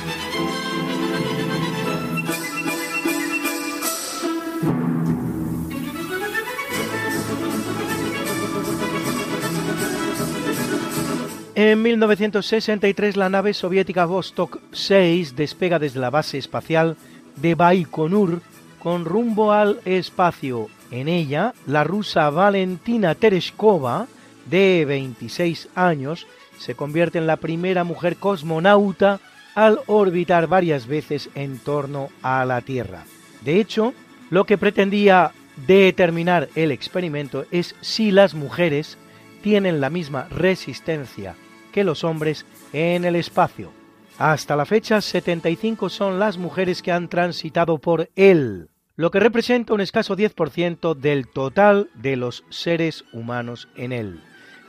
En 11.55 11.83
1963 11.83 13.16
la 13.16 13.29
nave 13.29 13.55
soviética 13.55 14.07
Vostok 14.07 14.59
6 14.73 15.37
despega 15.37 15.79
desde 15.79 16.01
la 16.01 16.11
base 16.11 16.38
espacial 16.38 16.97
de 17.37 17.55
Baikonur 17.55 18.40
con 18.83 19.05
rumbo 19.05 19.53
al 19.53 19.81
espacio. 19.85 20.68
En 20.90 21.07
ella, 21.07 21.55
la 21.66 21.85
rusa 21.85 22.31
Valentina 22.31 23.14
Tereshkova, 23.14 24.09
de 24.47 24.85
26 24.85 25.68
años, 25.77 26.27
se 26.59 26.75
convierte 26.75 27.18
en 27.18 27.29
la 27.29 27.37
primera 27.37 27.85
mujer 27.85 28.16
cosmonauta 28.16 29.21
al 29.55 29.79
orbitar 29.87 30.49
varias 30.49 30.88
veces 30.88 31.31
en 31.37 31.59
torno 31.59 32.09
a 32.23 32.45
la 32.45 32.61
Tierra. 32.61 33.05
De 33.42 33.61
hecho, 33.61 33.95
lo 34.31 34.45
que 34.47 34.59
pretendía 34.59 35.31
determinar 35.66 36.49
el 36.57 36.73
experimento 36.73 37.45
es 37.53 37.77
si 37.83 38.11
las 38.11 38.35
mujeres 38.35 38.99
tienen 39.42 39.81
la 39.81 39.90
misma 39.90 40.27
resistencia 40.29 41.37
que 41.71 41.85
los 41.85 42.03
hombres 42.03 42.47
en 42.73 43.05
el 43.05 43.14
espacio. 43.14 43.71
Hasta 44.18 44.57
la 44.57 44.66
fecha, 44.66 45.01
75 45.01 45.88
son 45.88 46.18
las 46.18 46.37
mujeres 46.37 46.83
que 46.83 46.92
han 46.92 47.09
transitado 47.09 47.79
por 47.79 48.11
él, 48.16 48.68
lo 48.96 49.11
que 49.11 49.20
representa 49.20 49.74
un 49.74 49.81
escaso 49.81 50.16
10% 50.16 50.94
del 50.94 51.28
total 51.28 51.90
de 51.94 52.16
los 52.16 52.44
seres 52.50 53.05
humanos 53.12 53.68
en 53.76 53.92
él. 53.92 54.20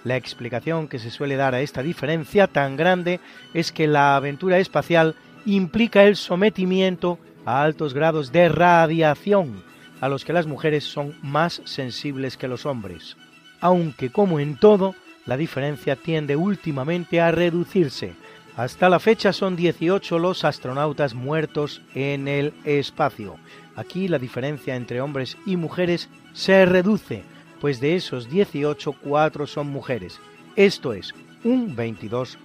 La 0.04 0.18
explicación 0.18 0.88
que 0.88 1.00
se 1.00 1.12
suele 1.12 1.36
dar 1.36 1.56
a 1.56 1.62
esta 1.62 1.82
diferencia 1.84 2.48
tan 2.48 2.76
grande 2.76 3.20
es 3.54 3.72
que 3.72 3.88
la 3.88 4.16
aventura 4.16 4.60
espacial 4.60 5.16
implica 5.46 6.04
el 6.04 6.16
sometimiento 6.16 7.20
a 7.46 7.64
altos 7.64 7.94
grados 7.94 8.32
de 8.32 8.50
radiación, 8.50 9.64
a 10.02 10.10
los 10.10 10.26
que 10.26 10.34
las 10.34 10.48
mujeres 10.48 10.84
son 10.84 11.16
más 11.22 11.62
sensibles 11.66 12.38
que 12.38 12.48
los 12.48 12.66
hombres 12.66 13.18
aunque 13.64 14.10
como 14.10 14.42
en 14.42 14.58
todo, 14.58 14.94
la 15.26 15.38
diferencia 15.38 15.96
tiende 15.96 16.36
últimamente 16.36 17.22
a 17.22 17.32
reducirse. 17.32 18.14
Hasta 18.58 18.90
la 18.90 19.00
fecha 19.00 19.32
son 19.32 19.56
18 19.56 20.20
los 20.20 20.44
astronautas 20.44 21.14
muertos 21.14 21.82
en 21.96 22.28
el 22.28 22.54
espacio. 22.66 23.38
Aquí 23.76 24.08
la 24.08 24.20
diferencia 24.20 24.76
entre 24.76 25.02
hombres 25.02 25.38
y 25.46 25.58
mujeres 25.58 26.10
se 26.34 26.66
reduce, 26.66 27.24
pues 27.60 27.80
de 27.80 27.96
esos 27.96 28.30
18, 28.30 28.94
4 29.02 29.48
son 29.48 29.68
mujeres. 29.68 30.20
Esto 30.56 30.94
es 30.94 31.14
un 31.44 31.76
22%. 31.76 32.38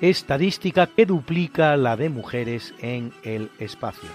Estadística 0.00 0.88
que 0.88 1.06
duplica 1.06 1.76
la 1.76 1.96
de 1.96 2.08
mujeres 2.08 2.74
en 2.80 3.12
el 3.22 3.50
espacio. 3.60 4.08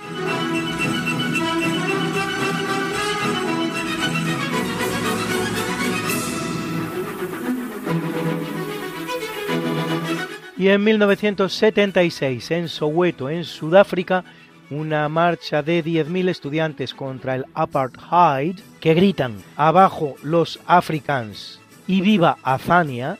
Y 10.57 10.69
en 10.69 10.83
1976, 10.83 12.51
en 12.51 12.67
Soweto, 12.67 13.29
en 13.29 13.45
Sudáfrica, 13.45 14.25
una 14.69 15.07
marcha 15.09 15.61
de 15.61 15.83
10.000 15.83 16.29
estudiantes 16.29 16.93
contra 16.93 17.35
el 17.35 17.45
apartheid 17.53 18.59
que 18.79 18.93
gritan 18.93 19.37
abajo 19.55 20.15
los 20.23 20.59
africans 20.65 21.59
y 21.87 22.01
viva 22.01 22.37
Azania, 22.43 23.17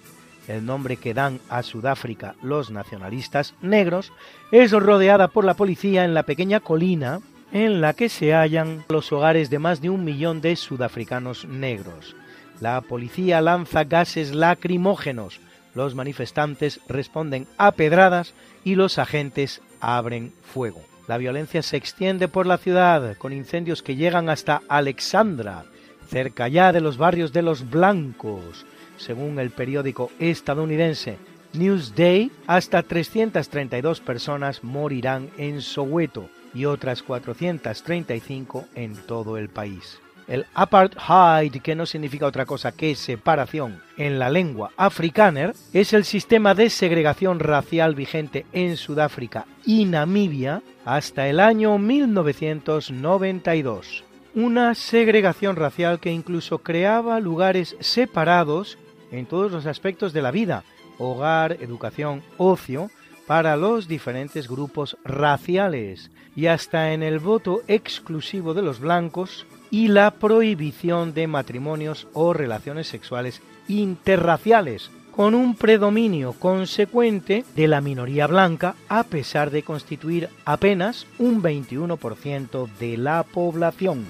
el 0.47 0.65
nombre 0.65 0.97
que 0.97 1.13
dan 1.13 1.39
a 1.49 1.63
Sudáfrica 1.63 2.36
los 2.41 2.69
nacionalistas 2.69 3.53
negros, 3.62 4.12
es 4.51 4.71
rodeada 4.71 5.29
por 5.29 5.45
la 5.45 5.55
policía 5.55 6.05
en 6.05 6.13
la 6.13 6.23
pequeña 6.23 6.60
colina 6.60 7.21
en 7.51 7.79
la 7.79 7.93
que 7.93 8.10
se 8.10 8.33
hallan 8.33 8.83
los 8.89 9.12
hogares 9.12 9.49
de 9.49 9.60
más 9.60 9.81
de 9.81 9.89
un 9.89 10.03
millón 10.03 10.41
de 10.41 10.55
sudafricanos 10.55 11.45
negros. 11.45 12.15
La 12.60 12.81
policía 12.81 13.39
lanza 13.39 13.83
gases 13.83 14.33
lacrimógenos, 14.33 15.39
los 15.73 15.95
manifestantes 15.95 16.81
responden 16.88 17.47
a 17.57 17.71
pedradas 17.71 18.33
y 18.63 18.75
los 18.75 18.97
agentes 18.97 19.62
abren 19.79 20.33
fuego. 20.41 20.81
La 21.08 21.17
violencia 21.17 21.63
se 21.63 21.78
extiende 21.78 22.28
por 22.28 22.46
la 22.46 22.58
ciudad 22.58 23.15
con 23.17 23.32
incendios 23.32 23.82
que 23.82 23.96
llegan 23.96 24.30
hasta 24.30 24.62
Alexandra, 24.67 25.63
cerca 26.10 26.50
ya 26.50 26.74
de 26.74 26.82
los 26.82 26.98
barrios 26.98 27.32
de 27.32 27.41
los 27.41 27.70
blancos, 27.70 28.65
según 28.98 29.39
el 29.39 29.52
periódico 29.52 30.12
estadounidense 30.20 31.17
Newsday, 31.54 32.30
hasta 32.46 32.84
332 32.84 34.02
personas 34.02 34.63
morirán 34.63 35.30
en 35.38 35.62
Soweto 35.62 36.30
y 36.54 36.65
otras 36.65 37.04
435 37.04 38.65
en 38.76 38.96
todo 38.96 39.38
el 39.38 39.50
país. 39.50 40.00
El 40.28 40.46
apartheid, 40.54 41.62
que 41.62 41.76
no 41.76 41.86
significa 41.86 42.26
otra 42.26 42.46
cosa 42.46 42.74
que 42.74 42.96
separación 42.96 43.82
en 43.96 44.20
la 44.20 44.30
lengua 44.30 44.72
afrikaner, 44.76 45.56
es 45.72 45.93
el 45.93 46.04
sistema 46.04 46.54
de 46.54 46.70
segregación 46.70 47.39
racial 47.39 47.96
vigente 47.96 48.46
en 48.52 48.76
Sudáfrica 48.76 49.46
y 49.65 49.86
Namibia 49.86 50.62
hasta 50.88 51.28
el 51.28 51.39
año 51.41 51.78
1992. 51.78 54.06
Una 54.34 54.73
segregación 54.73 55.58
racial 55.58 56.00
que 56.00 56.13
incluso 56.13 56.60
creaba 56.60 57.19
lugares 57.19 57.76
separados 57.82 58.78
en 59.12 59.26
todos 59.26 59.52
los 59.52 59.65
aspectos 59.65 60.13
de 60.13 60.21
la 60.21 60.32
vida, 60.32 60.63
hogar, 60.97 61.58
educación, 61.60 62.23
ocio, 62.38 62.89
para 63.26 63.58
los 63.58 63.89
diferentes 63.89 64.47
grupos 64.47 64.95
raciales 65.04 66.10
y 66.38 66.45
hasta 66.45 66.93
en 66.93 67.04
el 67.04 67.19
voto 67.19 67.63
exclusivo 67.67 68.54
de 68.54 68.62
los 68.62 68.80
blancos 68.80 69.45
y 69.69 69.89
la 69.89 70.12
prohibición 70.12 71.13
de 71.13 71.28
matrimonios 71.28 72.08
o 72.13 72.32
relaciones 72.32 72.88
sexuales 72.88 73.41
interraciales, 73.67 74.89
con 75.17 75.34
un 75.34 75.56
predominio 75.56 76.34
consecuente 76.34 77.43
de 77.56 77.67
la 77.67 77.82
minoría 77.82 78.27
blanca 78.27 78.75
a 78.88 79.01
pesar 79.01 79.49
de 79.49 79.63
constituir 79.63 80.30
apenas 80.45 81.08
un 81.17 81.41
21% 81.41 82.69
de 82.80 82.97
la 82.97 83.23
población. 83.23 84.06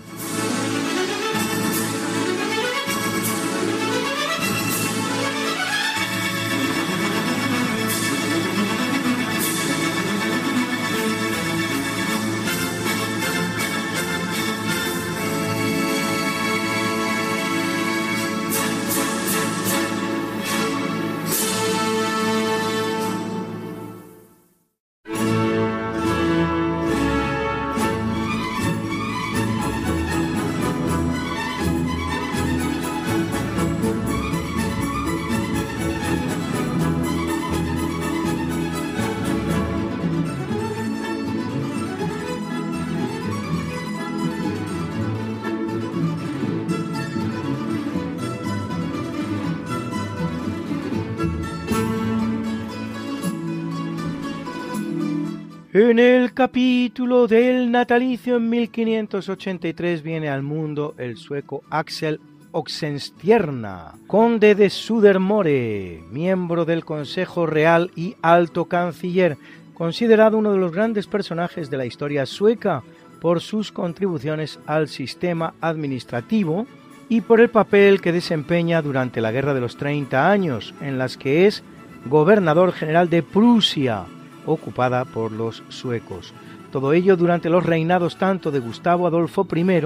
En 55.80 56.00
el 56.00 56.34
capítulo 56.34 57.28
del 57.28 57.70
natalicio 57.70 58.38
en 58.38 58.50
1583 58.50 60.02
viene 60.02 60.28
al 60.28 60.42
mundo 60.42 60.96
el 60.98 61.18
sueco 61.18 61.62
Axel 61.70 62.20
Oxenstierna, 62.52 63.94
conde 64.08 64.56
de 64.56 64.72
Sudermore, 64.72 66.02
miembro 66.10 66.66
del 66.66 66.84
Consejo 66.84 67.46
Real 67.46 67.92
y 67.96 68.16
alto 68.24 68.66
canciller, 68.66 69.38
considerado 69.76 70.40
uno 70.40 70.52
de 70.52 70.58
los 70.58 70.72
grandes 70.72 71.06
personajes 71.06 71.70
de 71.70 71.78
la 71.78 71.86
historia 71.86 72.26
sueca 72.26 72.82
por 73.22 73.40
sus 73.40 73.72
contribuciones 73.72 74.60
al 74.66 74.88
sistema 74.88 75.54
administrativo 75.62 76.66
y 77.08 77.22
por 77.22 77.40
el 77.40 77.52
papel 77.52 78.02
que 78.02 78.12
desempeña 78.12 78.82
durante 78.82 79.22
la 79.22 79.32
Guerra 79.32 79.54
de 79.54 79.62
los 79.62 79.78
30 79.78 80.32
años, 80.32 80.74
en 80.82 80.98
las 80.98 81.18
que 81.18 81.46
es 81.46 81.62
gobernador 82.08 82.72
general 82.72 83.12
de 83.12 83.22
Prusia, 83.22 84.08
ocupada 84.48 85.06
por 85.06 85.32
los 85.32 85.62
suecos. 85.70 86.34
Todo 86.72 86.94
ello 86.94 87.16
durante 87.16 87.50
los 87.50 87.66
reinados 87.66 88.18
tanto 88.18 88.50
de 88.50 88.60
Gustavo 88.60 89.06
Adolfo 89.06 89.48
I 89.56 89.82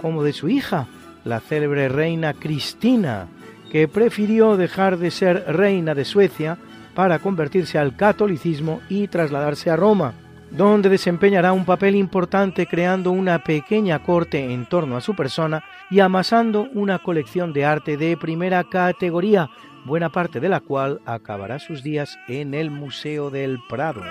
como 0.00 0.22
de 0.22 0.32
su 0.32 0.48
hija, 0.48 0.86
la 1.24 1.40
célebre 1.40 1.88
reina 1.88 2.34
Cristina, 2.34 3.26
que 3.70 3.88
prefirió 3.88 4.56
dejar 4.56 4.98
de 4.98 5.10
ser 5.10 5.44
reina 5.48 5.94
de 5.94 6.04
Suecia 6.04 6.58
para 6.94 7.18
convertirse 7.18 7.78
al 7.78 7.96
catolicismo 7.96 8.80
y 8.88 9.08
trasladarse 9.08 9.70
a 9.70 9.76
Roma, 9.76 10.12
donde 10.50 10.90
desempeñará 10.90 11.52
un 11.52 11.64
papel 11.64 11.96
importante 11.96 12.66
creando 12.66 13.10
una 13.10 13.42
pequeña 13.42 14.02
corte 14.02 14.52
en 14.52 14.66
torno 14.66 14.96
a 14.96 15.00
su 15.00 15.14
persona 15.14 15.64
y 15.90 16.00
amasando 16.00 16.68
una 16.74 16.98
colección 16.98 17.52
de 17.52 17.64
arte 17.64 17.96
de 17.96 18.16
primera 18.16 18.64
categoría, 18.64 19.48
buena 19.84 20.10
parte 20.10 20.40
de 20.40 20.48
la 20.48 20.60
cual 20.60 21.00
acabará 21.06 21.58
sus 21.58 21.82
días 21.82 22.18
en 22.28 22.54
el 22.54 22.70
Museo 22.70 23.30
del 23.30 23.58
Prado. 23.68 24.02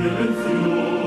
silenzio 0.00 0.99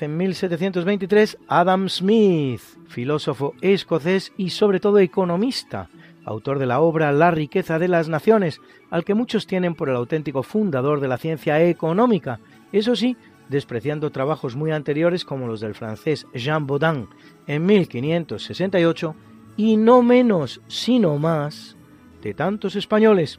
En 0.00 0.16
1723 0.16 1.36
Adam 1.46 1.86
Smith, 1.90 2.62
filósofo 2.88 3.52
escocés 3.60 4.32
y 4.38 4.48
sobre 4.48 4.80
todo 4.80 4.98
economista, 4.98 5.90
autor 6.24 6.58
de 6.58 6.64
la 6.64 6.80
obra 6.80 7.12
La 7.12 7.30
riqueza 7.30 7.78
de 7.78 7.88
las 7.88 8.08
naciones, 8.08 8.62
al 8.88 9.04
que 9.04 9.12
muchos 9.12 9.46
tienen 9.46 9.74
por 9.74 9.90
el 9.90 9.96
auténtico 9.96 10.42
fundador 10.42 11.00
de 11.00 11.08
la 11.08 11.18
ciencia 11.18 11.62
económica, 11.62 12.40
eso 12.72 12.96
sí, 12.96 13.14
despreciando 13.50 14.10
trabajos 14.10 14.56
muy 14.56 14.70
anteriores 14.70 15.26
como 15.26 15.46
los 15.46 15.60
del 15.60 15.74
francés 15.74 16.26
Jean 16.32 16.66
Baudin 16.66 17.06
en 17.46 17.66
1568 17.66 19.14
y 19.58 19.76
no 19.76 20.00
menos, 20.00 20.62
sino 20.66 21.18
más, 21.18 21.76
de 22.22 22.32
tantos 22.32 22.74
españoles. 22.74 23.38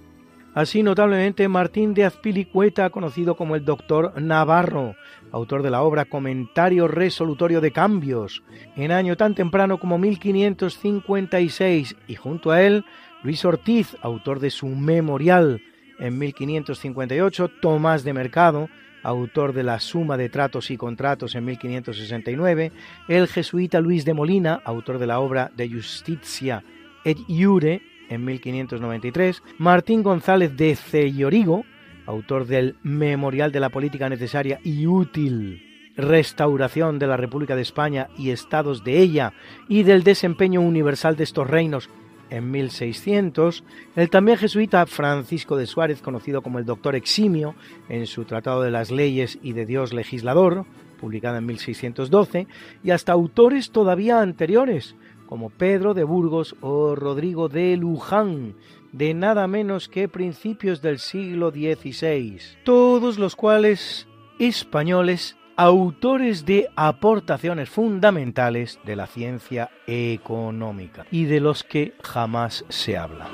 Así 0.53 0.83
notablemente 0.83 1.47
Martín 1.47 1.93
de 1.93 2.03
Azpilicueta, 2.03 2.89
conocido 2.89 3.35
como 3.35 3.55
el 3.55 3.63
doctor 3.63 4.21
Navarro, 4.21 4.95
autor 5.31 5.63
de 5.63 5.71
la 5.71 5.81
obra 5.81 6.03
Comentario 6.03 6.89
Resolutorio 6.89 7.61
de 7.61 7.71
Cambios, 7.71 8.43
en 8.75 8.91
año 8.91 9.15
tan 9.15 9.33
temprano 9.33 9.79
como 9.79 9.97
1556, 9.97 11.95
y 12.05 12.15
junto 12.15 12.51
a 12.51 12.61
él 12.61 12.83
Luis 13.23 13.45
Ortiz, 13.45 13.95
autor 14.01 14.41
de 14.41 14.49
su 14.49 14.67
Memorial 14.67 15.61
en 15.99 16.17
1558, 16.17 17.49
Tomás 17.61 18.03
de 18.03 18.11
Mercado, 18.11 18.67
autor 19.03 19.53
de 19.53 19.63
la 19.63 19.79
Suma 19.79 20.17
de 20.17 20.27
Tratos 20.27 20.69
y 20.69 20.75
Contratos 20.75 21.33
en 21.35 21.45
1569, 21.45 22.73
el 23.07 23.27
jesuita 23.29 23.79
Luis 23.79 24.03
de 24.03 24.13
Molina, 24.13 24.61
autor 24.65 24.99
de 24.99 25.07
la 25.07 25.21
obra 25.21 25.49
De 25.55 25.69
Justitia 25.69 26.61
et 27.05 27.17
Iure 27.27 27.81
en 28.12 28.26
1593, 28.26 29.41
Martín 29.58 30.04
González 30.04 30.56
de 30.58 30.76
Cellorigo, 30.76 31.63
autor 32.06 32.45
del 32.45 32.76
Memorial 32.84 33.52
de 33.52 33.62
la 33.62 33.69
Política 33.69 34.10
Necesaria 34.10 34.60
y 34.63 34.86
Útil, 34.86 35.63
Restauración 35.95 37.00
de 37.00 37.08
la 37.08 37.17
República 37.17 37.56
de 37.56 37.62
España 37.62 38.10
y 38.17 38.32
Estados 38.32 38.84
de 38.84 39.00
ella 39.00 39.34
y 39.69 39.84
del 39.84 40.04
desempeño 40.04 40.62
universal 40.62 41.15
de 41.15 41.24
estos 41.24 41.50
reinos 41.50 41.89
en 42.30 42.52
1600, 42.52 43.63
el 43.95 44.10
también 44.10 44.38
jesuita 44.38 44.86
Francisco 44.86 45.56
de 45.56 45.67
Suárez, 45.67 46.02
conocido 46.02 46.41
como 46.41 46.60
el 46.60 46.65
Doctor 46.65 46.95
Eximio, 46.95 47.56
en 47.89 48.08
su 48.08 48.26
Tratado 48.26 48.62
de 48.62 48.71
las 48.71 48.91
Leyes 48.91 49.38
y 49.41 49.54
de 49.54 49.65
Dios 49.65 49.93
Legislador, 49.93 50.65
publicada 51.00 51.39
en 51.39 51.45
1612, 51.45 52.47
y 52.84 52.91
hasta 52.91 53.12
autores 53.12 53.71
todavía 53.71 54.21
anteriores, 54.21 54.95
como 55.31 55.49
Pedro 55.49 55.93
de 55.93 56.03
Burgos 56.03 56.57
o 56.59 56.93
Rodrigo 56.93 57.47
de 57.47 57.77
Luján, 57.77 58.53
de 58.91 59.13
nada 59.13 59.47
menos 59.47 59.87
que 59.87 60.09
principios 60.09 60.81
del 60.81 60.99
siglo 60.99 61.51
XVI, 61.51 62.37
todos 62.65 63.17
los 63.17 63.37
cuales 63.37 64.09
españoles 64.39 65.37
autores 65.55 66.45
de 66.45 66.67
aportaciones 66.75 67.69
fundamentales 67.69 68.77
de 68.83 68.97
la 68.97 69.07
ciencia 69.07 69.71
económica 69.87 71.05
y 71.11 71.23
de 71.23 71.39
los 71.39 71.63
que 71.63 71.93
jamás 72.03 72.65
se 72.67 72.97
habla. 72.97 73.29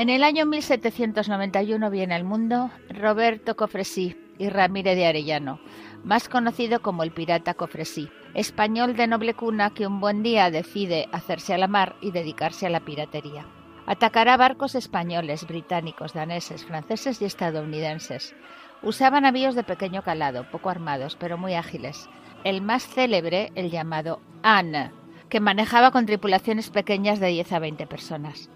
En 0.00 0.08
el 0.08 0.24
año 0.24 0.46
1791 0.46 1.90
viene 1.90 2.14
al 2.14 2.24
mundo 2.24 2.70
Roberto 2.88 3.54
Cofresí 3.54 4.16
y 4.38 4.48
Ramírez 4.48 4.96
de 4.96 5.04
Arellano, 5.04 5.60
más 6.04 6.30
conocido 6.30 6.80
como 6.80 7.02
el 7.02 7.12
pirata 7.12 7.52
Cofresí, 7.52 8.08
español 8.32 8.96
de 8.96 9.06
noble 9.06 9.34
cuna 9.34 9.74
que 9.74 9.86
un 9.86 10.00
buen 10.00 10.22
día 10.22 10.50
decide 10.50 11.06
hacerse 11.12 11.52
a 11.52 11.58
la 11.58 11.68
mar 11.68 11.96
y 12.00 12.12
dedicarse 12.12 12.64
a 12.66 12.70
la 12.70 12.80
piratería. 12.80 13.44
Atacará 13.84 14.38
barcos 14.38 14.74
españoles, 14.74 15.46
británicos, 15.46 16.14
daneses, 16.14 16.64
franceses 16.64 17.20
y 17.20 17.26
estadounidenses. 17.26 18.34
Usaba 18.80 19.20
navíos 19.20 19.54
de 19.54 19.64
pequeño 19.64 20.02
calado, 20.02 20.50
poco 20.50 20.70
armados, 20.70 21.14
pero 21.20 21.36
muy 21.36 21.52
ágiles. 21.52 22.08
El 22.42 22.62
más 22.62 22.88
célebre, 22.88 23.52
el 23.54 23.70
llamado 23.70 24.22
Anne, 24.42 24.92
que 25.28 25.40
manejaba 25.40 25.90
con 25.90 26.06
tripulaciones 26.06 26.70
pequeñas 26.70 27.20
de 27.20 27.26
10 27.26 27.52
a 27.52 27.58
20 27.58 27.86
personas. 27.86 28.48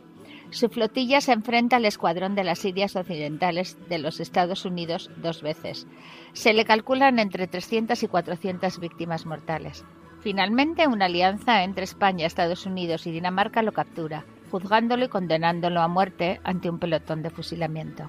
Su 0.50 0.68
flotilla 0.68 1.20
se 1.20 1.32
enfrenta 1.32 1.76
al 1.76 1.84
escuadrón 1.84 2.34
de 2.34 2.44
las 2.44 2.64
Indias 2.64 2.96
Occidentales 2.96 3.76
de 3.88 3.98
los 3.98 4.20
Estados 4.20 4.64
Unidos 4.64 5.10
dos 5.16 5.42
veces. 5.42 5.86
Se 6.32 6.52
le 6.52 6.64
calculan 6.64 7.18
entre 7.18 7.46
300 7.46 8.02
y 8.02 8.08
400 8.08 8.78
víctimas 8.78 9.26
mortales. 9.26 9.84
Finalmente, 10.20 10.86
una 10.86 11.04
alianza 11.06 11.64
entre 11.64 11.84
España, 11.84 12.26
Estados 12.26 12.64
Unidos 12.66 13.06
y 13.06 13.10
Dinamarca 13.10 13.62
lo 13.62 13.72
captura, 13.72 14.24
juzgándolo 14.50 15.04
y 15.04 15.08
condenándolo 15.08 15.82
a 15.82 15.88
muerte 15.88 16.40
ante 16.44 16.70
un 16.70 16.78
pelotón 16.78 17.22
de 17.22 17.30
fusilamiento. 17.30 18.08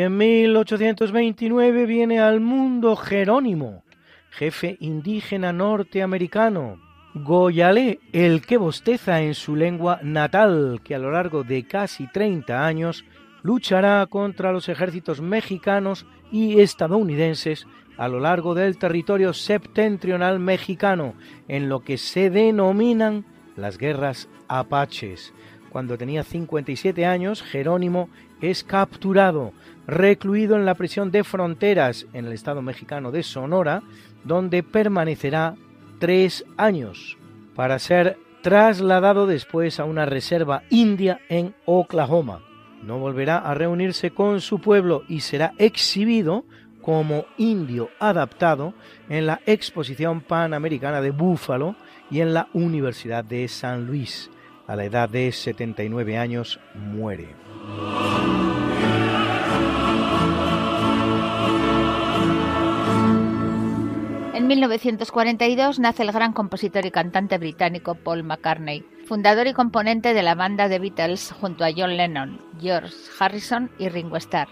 En 0.00 0.16
1829 0.16 1.84
viene 1.84 2.20
al 2.20 2.38
mundo 2.38 2.94
Jerónimo, 2.94 3.82
jefe 4.30 4.76
indígena 4.78 5.52
norteamericano, 5.52 6.78
Goyalé, 7.14 7.98
el 8.12 8.46
que 8.46 8.58
bosteza 8.58 9.22
en 9.22 9.34
su 9.34 9.56
lengua 9.56 9.98
natal, 10.04 10.82
que 10.84 10.94
a 10.94 11.00
lo 11.00 11.10
largo 11.10 11.42
de 11.42 11.66
casi 11.66 12.06
30 12.06 12.64
años 12.64 13.04
luchará 13.42 14.06
contra 14.06 14.52
los 14.52 14.68
ejércitos 14.68 15.20
mexicanos 15.20 16.06
y 16.30 16.60
estadounidenses 16.60 17.66
a 17.96 18.06
lo 18.06 18.20
largo 18.20 18.54
del 18.54 18.78
territorio 18.78 19.32
septentrional 19.32 20.38
mexicano, 20.38 21.14
en 21.48 21.68
lo 21.68 21.80
que 21.80 21.98
se 21.98 22.30
denominan 22.30 23.24
las 23.56 23.78
guerras 23.78 24.28
apaches. 24.46 25.34
Cuando 25.70 25.98
tenía 25.98 26.22
57 26.22 27.04
años, 27.04 27.42
Jerónimo 27.42 28.08
es 28.40 28.62
capturado, 28.62 29.52
recluido 29.88 30.54
en 30.54 30.66
la 30.66 30.74
prisión 30.74 31.10
de 31.10 31.24
fronteras 31.24 32.06
en 32.12 32.26
el 32.26 32.32
estado 32.32 32.60
mexicano 32.60 33.10
de 33.10 33.22
Sonora, 33.22 33.82
donde 34.22 34.62
permanecerá 34.62 35.56
tres 35.98 36.44
años, 36.58 37.16
para 37.56 37.78
ser 37.78 38.18
trasladado 38.42 39.26
después 39.26 39.80
a 39.80 39.84
una 39.84 40.04
reserva 40.04 40.62
india 40.68 41.20
en 41.28 41.54
Oklahoma. 41.64 42.42
No 42.82 42.98
volverá 42.98 43.38
a 43.38 43.54
reunirse 43.54 44.10
con 44.10 44.40
su 44.40 44.60
pueblo 44.60 45.02
y 45.08 45.20
será 45.20 45.54
exhibido 45.58 46.44
como 46.82 47.24
indio 47.38 47.88
adaptado 47.98 48.74
en 49.08 49.26
la 49.26 49.40
Exposición 49.46 50.20
Panamericana 50.20 51.00
de 51.00 51.10
Búfalo 51.10 51.76
y 52.10 52.20
en 52.20 52.34
la 52.34 52.48
Universidad 52.52 53.24
de 53.24 53.48
San 53.48 53.86
Luis. 53.86 54.30
A 54.66 54.76
la 54.76 54.84
edad 54.84 55.08
de 55.08 55.32
79 55.32 56.18
años 56.18 56.60
muere. 56.74 57.28
1942 64.48 65.78
nace 65.78 66.02
el 66.02 66.10
gran 66.10 66.32
compositor 66.32 66.86
y 66.86 66.90
cantante 66.90 67.36
británico 67.36 67.94
Paul 67.96 68.24
McCartney, 68.24 68.82
fundador 69.06 69.46
y 69.46 69.52
componente 69.52 70.14
de 70.14 70.22
la 70.22 70.34
banda 70.34 70.68
de 70.68 70.78
Beatles 70.78 71.34
junto 71.38 71.64
a 71.64 71.70
John 71.76 71.98
Lennon, 71.98 72.40
George 72.58 72.94
Harrison 73.18 73.70
y 73.78 73.90
Ringo 73.90 74.16
Starr, 74.16 74.48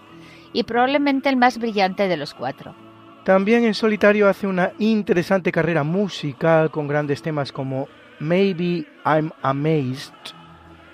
y 0.53 0.63
probablemente 0.63 1.29
el 1.29 1.35
más 1.35 1.57
brillante 1.57 2.07
de 2.07 2.15
los 2.15 2.35
cuatro. 2.35 2.75
También 3.23 3.65
en 3.65 3.73
solitario 3.73 4.29
hace 4.29 4.45
una 4.45 4.71
interesante 4.77 5.51
carrera 5.51 5.83
musical 5.83 6.69
con 6.69 6.87
grandes 6.87 7.23
temas 7.23 7.51
como 7.51 7.87
Maybe 8.19 8.85
I'm 9.03 9.31
Amazed, 9.41 10.13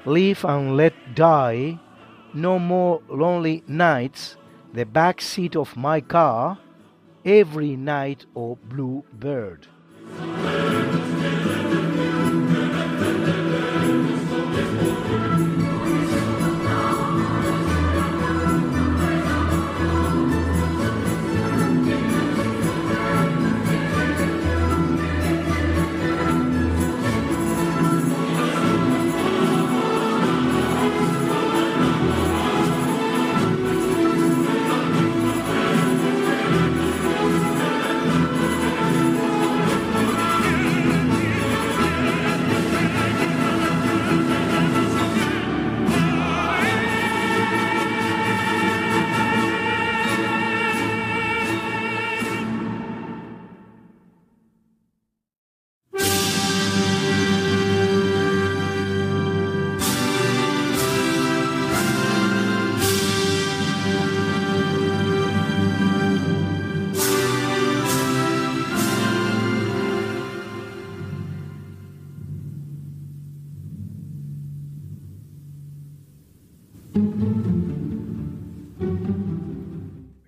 Live 0.05 0.47
and 0.47 0.77
Let 0.77 0.93
Die, 1.13 1.77
No 2.33 2.57
More 2.57 3.03
Lonely 3.09 3.65
Nights, 3.67 4.39
The 4.73 4.85
Backseat 4.85 5.57
of 5.57 5.75
My 5.75 6.01
Car, 6.01 6.57
Every 7.25 7.77
Night 7.77 8.25
o 8.35 8.57
Blue 8.69 9.05
Bird. 9.13 9.67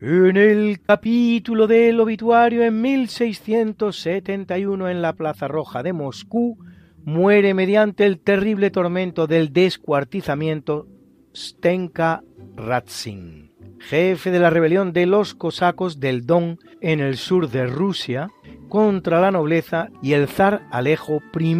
El 0.08 0.82
capítulo 0.82 1.66
del 1.66 2.00
obituario 2.00 2.62
en 2.62 2.80
1671 2.80 4.88
en 4.88 5.02
la 5.02 5.14
Plaza 5.14 5.48
Roja 5.48 5.82
de 5.82 5.94
Moscú 5.94 6.60
muere 7.04 7.56
mediante 7.56 8.06
el 8.06 8.20
terrible 8.20 8.70
tormento 8.70 9.26
del 9.26 9.52
descuartizamiento 9.52 10.86
Stenka 11.36 12.22
Ratsin, 12.56 13.52
jefe 13.80 14.30
de 14.30 14.38
la 14.38 14.52
rebelión 14.52 14.94
de 14.94 15.08
los 15.08 15.34
cosacos 15.34 16.00
del 16.00 16.28
Don 16.28 16.60
en 16.82 17.00
el 17.00 17.18
sur 17.18 17.50
de 17.50 17.66
Rusia 17.66 18.30
contra 18.70 19.20
la 19.20 19.32
nobleza 19.32 19.90
y 20.04 20.14
el 20.14 20.28
zar 20.28 20.68
Alejo 20.70 21.20
I, 21.36 21.58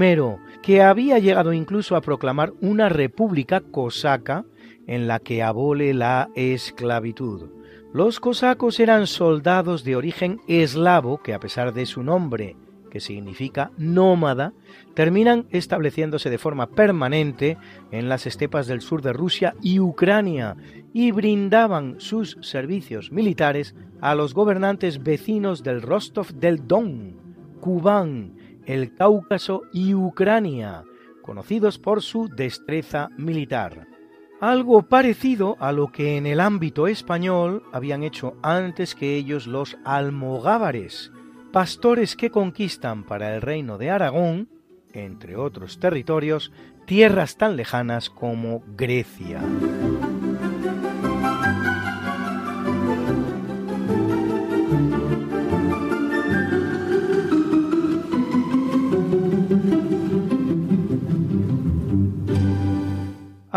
que 0.62 0.84
había 0.84 1.18
llegado 1.18 1.52
incluso 1.52 1.96
a 1.96 2.02
proclamar 2.02 2.54
una 2.62 2.90
república 2.90 3.62
cosaca 3.62 4.46
en 4.86 5.08
la 5.08 5.18
que 5.18 5.42
abole 5.42 5.96
la 5.96 6.30
esclavitud. 6.36 7.55
Los 7.96 8.20
cosacos 8.20 8.82
eran 8.82 9.08
soldados 9.08 9.86
de 9.86 9.96
origen 9.96 10.42
eslavo 10.50 11.20
que 11.24 11.34
a 11.34 11.40
pesar 11.40 11.74
de 11.74 11.86
su 11.86 12.04
nombre, 12.04 12.58
que 12.92 13.00
significa 13.00 13.72
nómada, 13.78 14.52
terminan 14.94 15.48
estableciéndose 15.50 16.30
de 16.30 16.38
forma 16.38 16.68
permanente 16.68 17.58
en 17.92 18.10
las 18.10 18.28
estepas 18.28 18.68
del 18.68 18.82
sur 18.82 19.02
de 19.02 19.14
Rusia 19.14 19.56
y 19.62 19.80
Ucrania 19.80 20.58
y 20.92 21.12
brindaban 21.12 21.96
sus 22.02 22.38
servicios 22.42 23.14
militares 23.14 23.76
a 24.02 24.14
los 24.14 24.34
gobernantes 24.34 25.02
vecinos 25.02 25.64
del 25.64 25.82
Rostov 25.82 26.34
del 26.34 26.68
Don, 26.68 27.16
Kubán, 27.62 28.36
el 28.66 28.94
Cáucaso 28.94 29.62
y 29.72 29.94
Ucrania, 29.94 30.84
conocidos 31.22 31.80
por 31.80 32.02
su 32.02 32.28
destreza 32.28 33.08
militar 33.18 33.95
algo 34.50 34.84
parecido 34.84 35.58
a 35.60 35.72
lo 35.72 35.92
que 35.92 36.18
en 36.18 36.28
el 36.28 36.40
ámbito 36.40 36.88
español 36.88 37.64
habían 37.72 38.04
hecho 38.04 38.38
antes 38.44 38.94
que 38.94 39.16
ellos 39.16 39.48
los 39.48 39.78
almogávares, 39.84 41.12
pastores 41.52 42.16
que 42.16 42.30
conquistan 42.30 43.04
para 43.04 43.34
el 43.34 43.42
reino 43.42 43.78
de 43.78 43.90
Aragón, 43.90 44.50
entre 44.94 45.36
otros 45.36 45.80
territorios, 45.80 46.52
tierras 46.86 47.38
tan 47.38 47.56
lejanas 47.56 48.10
como 48.12 48.64
Grecia. 48.78 49.42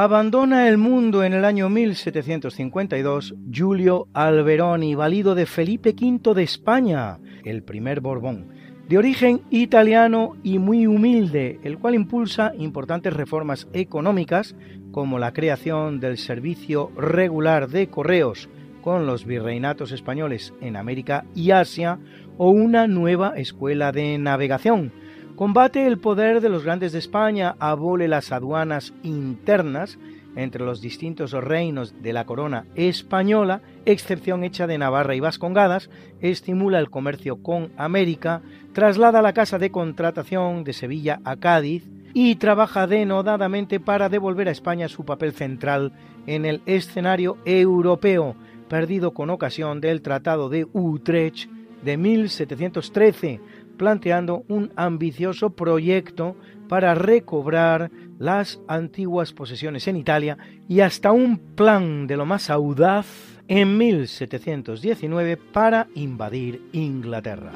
Abandona 0.00 0.68
el 0.68 0.78
mundo 0.78 1.24
en 1.24 1.32
el 1.32 1.44
año 1.44 1.68
1752 1.68 3.34
Giulio 3.50 4.06
Alberoni, 4.14 4.94
valido 4.94 5.34
de 5.34 5.44
Felipe 5.44 5.92
V 6.00 6.34
de 6.34 6.44
España, 6.44 7.18
el 7.42 7.64
primer 7.64 8.00
Borbón, 8.00 8.46
de 8.88 8.96
origen 8.96 9.42
italiano 9.50 10.36
y 10.44 10.60
muy 10.60 10.86
humilde, 10.86 11.58
el 11.64 11.78
cual 11.78 11.96
impulsa 11.96 12.52
importantes 12.56 13.12
reformas 13.12 13.66
económicas 13.72 14.54
como 14.92 15.18
la 15.18 15.32
creación 15.32 15.98
del 15.98 16.16
servicio 16.16 16.92
regular 16.96 17.68
de 17.68 17.88
correos 17.88 18.48
con 18.82 19.04
los 19.04 19.24
virreinatos 19.24 19.90
españoles 19.90 20.54
en 20.60 20.76
América 20.76 21.24
y 21.34 21.50
Asia 21.50 21.98
o 22.36 22.50
una 22.50 22.86
nueva 22.86 23.32
escuela 23.36 23.90
de 23.90 24.16
navegación, 24.16 24.92
Combate 25.38 25.86
el 25.86 25.98
poder 25.98 26.40
de 26.40 26.48
los 26.48 26.64
grandes 26.64 26.90
de 26.90 26.98
España, 26.98 27.54
abole 27.60 28.08
las 28.08 28.32
aduanas 28.32 28.92
internas 29.04 29.96
entre 30.34 30.64
los 30.64 30.80
distintos 30.80 31.30
reinos 31.30 32.02
de 32.02 32.12
la 32.12 32.26
corona 32.26 32.66
española, 32.74 33.62
excepción 33.84 34.42
hecha 34.42 34.66
de 34.66 34.78
Navarra 34.78 35.14
y 35.14 35.20
Vascongadas, 35.20 35.90
estimula 36.20 36.80
el 36.80 36.90
comercio 36.90 37.40
con 37.40 37.70
América, 37.76 38.42
traslada 38.72 39.22
la 39.22 39.32
casa 39.32 39.60
de 39.60 39.70
contratación 39.70 40.64
de 40.64 40.72
Sevilla 40.72 41.20
a 41.22 41.36
Cádiz 41.36 41.88
y 42.14 42.34
trabaja 42.34 42.88
denodadamente 42.88 43.78
para 43.78 44.08
devolver 44.08 44.48
a 44.48 44.52
España 44.52 44.88
su 44.88 45.04
papel 45.04 45.34
central 45.34 45.92
en 46.26 46.46
el 46.46 46.62
escenario 46.66 47.38
europeo, 47.44 48.34
perdido 48.68 49.12
con 49.14 49.30
ocasión 49.30 49.80
del 49.80 50.02
Tratado 50.02 50.48
de 50.48 50.66
Utrecht 50.72 51.48
de 51.82 51.96
1713, 51.96 53.40
planteando 53.78 54.44
un 54.48 54.72
ambicioso 54.76 55.50
proyecto 55.50 56.36
para 56.68 56.94
recobrar 56.94 57.90
las 58.18 58.60
antiguas 58.68 59.32
posesiones 59.32 59.88
en 59.88 59.96
Italia 59.96 60.36
y 60.68 60.80
hasta 60.80 61.12
un 61.12 61.38
plan 61.38 62.06
de 62.06 62.18
lo 62.18 62.26
más 62.26 62.50
audaz 62.50 63.06
en 63.48 63.78
1719 63.78 65.38
para 65.38 65.88
invadir 65.94 66.60
Inglaterra. 66.72 67.52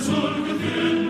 Sul 0.00 0.42
with 0.42 0.60
you. 0.62 1.01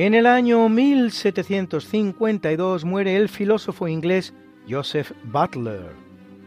En 0.00 0.14
el 0.14 0.24
año 0.24 0.66
1752 0.70 2.86
muere 2.86 3.16
el 3.16 3.28
filósofo 3.28 3.86
inglés 3.86 4.32
Joseph 4.66 5.12
Butler, 5.24 5.90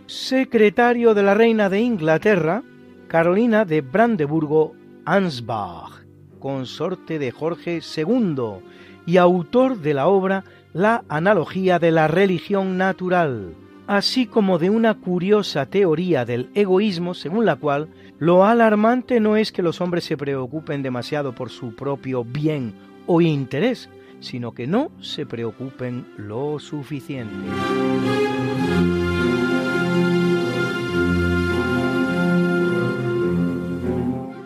secretario 0.08 1.14
de 1.14 1.22
la 1.22 1.36
reina 1.36 1.70
de 1.70 1.80
Inglaterra, 1.80 2.64
Carolina 3.08 3.64
de 3.64 3.84
Brandeburgo-Ansbach, 3.84 6.04
consorte 6.40 7.20
de 7.20 7.30
Jorge 7.30 7.80
II 7.96 8.64
y 9.06 9.18
autor 9.18 9.78
de 9.78 9.94
la 9.94 10.08
obra 10.08 10.46
La 10.74 11.04
analogía 11.08 11.78
de 11.78 11.92
la 11.92 12.08
religión 12.08 12.80
natural, 12.80 13.54
así 13.86 14.26
como 14.26 14.58
de 14.58 14.72
una 14.72 14.96
curiosa 14.96 15.68
teoría 15.68 16.26
del 16.26 16.50
egoísmo 16.56 17.14
según 17.14 17.46
la 17.46 17.58
cual 17.58 17.90
lo 18.18 18.46
alarmante 18.46 19.20
no 19.20 19.38
es 19.38 19.52
que 19.52 19.62
los 19.62 19.80
hombres 19.80 20.06
se 20.06 20.18
preocupen 20.18 20.82
demasiado 20.82 21.36
por 21.36 21.52
su 21.52 21.76
propio 21.76 22.24
bien 22.24 22.93
o 23.06 23.22
interés, 23.22 23.90
sino 24.20 24.54
que 24.54 24.68
no 24.68 24.92
se 25.02 25.26
preocupen 25.26 26.06
lo 26.18 26.60
suficiente. 26.60 27.34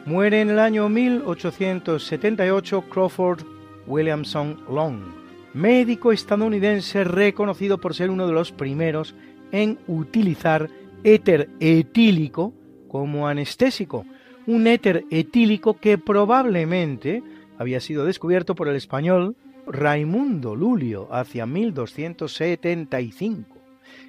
Muere 0.05 0.41
en 0.41 0.49
el 0.49 0.59
año 0.59 0.89
1878 0.89 2.81
Crawford 2.89 3.41
Williamson 3.85 4.59
Long, 4.69 4.99
médico 5.53 6.11
estadounidense 6.11 7.03
reconocido 7.03 7.77
por 7.77 7.93
ser 7.93 8.09
uno 8.09 8.25
de 8.25 8.33
los 8.33 8.51
primeros 8.51 9.15
en 9.51 9.77
utilizar 9.87 10.69
éter 11.03 11.49
etílico 11.59 12.53
como 12.87 13.27
anestésico, 13.27 14.05
un 14.45 14.67
éter 14.67 15.05
etílico 15.11 15.75
que 15.75 15.97
probablemente 15.97 17.21
había 17.57 17.79
sido 17.79 18.05
descubierto 18.05 18.55
por 18.55 18.67
el 18.67 18.75
español 18.75 19.37
Raimundo 19.65 20.55
Lulio 20.55 21.07
hacia 21.11 21.45
1275. 21.45 23.55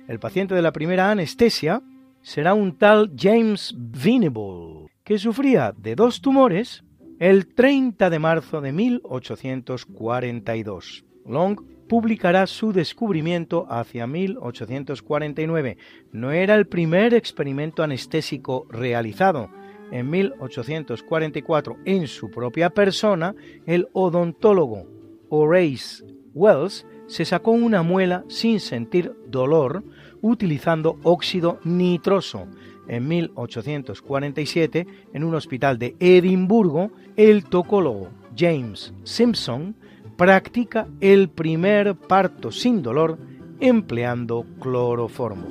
El 0.07 0.18
paciente 0.18 0.55
de 0.55 0.62
la 0.62 0.72
primera 0.72 1.11
anestesia 1.11 1.82
será 2.22 2.55
un 2.55 2.78
tal 2.78 3.12
James 3.16 3.74
Venable, 3.76 4.86
que 5.05 5.18
sufría 5.18 5.74
de 5.76 5.96
dos 5.96 6.20
tumores 6.20 6.84
el 7.18 7.55
30 7.55 8.11
de 8.11 8.18
marzo 8.18 8.61
de 8.61 8.72
1842. 8.72 11.05
Long 11.26 11.61
publicará 11.88 12.46
su 12.46 12.72
descubrimiento 12.72 13.66
hacia 13.68 14.07
1849. 14.07 15.76
No 16.12 16.30
era 16.30 16.55
el 16.55 16.66
primer 16.66 17.14
experimento 17.14 17.82
anestésico 17.82 18.66
realizado. 18.70 19.51
En 19.91 20.11
1844, 20.11 21.78
en 21.84 22.07
su 22.07 22.30
propia 22.30 22.70
persona, 22.70 23.34
el 23.66 23.89
odontólogo 23.93 24.86
Horace 25.30 26.05
Wells 26.34 26.86
se 27.07 27.24
sacó 27.24 27.53
una 27.53 27.82
muela 27.82 28.24
sin 28.28 28.61
sentir 28.61 29.12
dolor 29.26 29.82
utilizando 30.20 30.99
óxido 31.03 31.59
nitroso. 31.64 32.47
En 32.86 33.09
1847, 33.09 34.86
en 35.12 35.24
un 35.24 35.34
hospital 35.34 35.78
de 35.78 35.95
Edimburgo, 35.99 36.91
el 37.16 37.45
tocólogo 37.45 38.09
James 38.36 38.95
Simpson 39.05 39.74
practica 40.16 40.89
el 41.01 41.28
primer 41.28 41.95
parto 41.95 42.51
sin 42.51 42.82
dolor 42.82 43.18
empleando 43.61 44.45
cloroformo. 44.61 45.47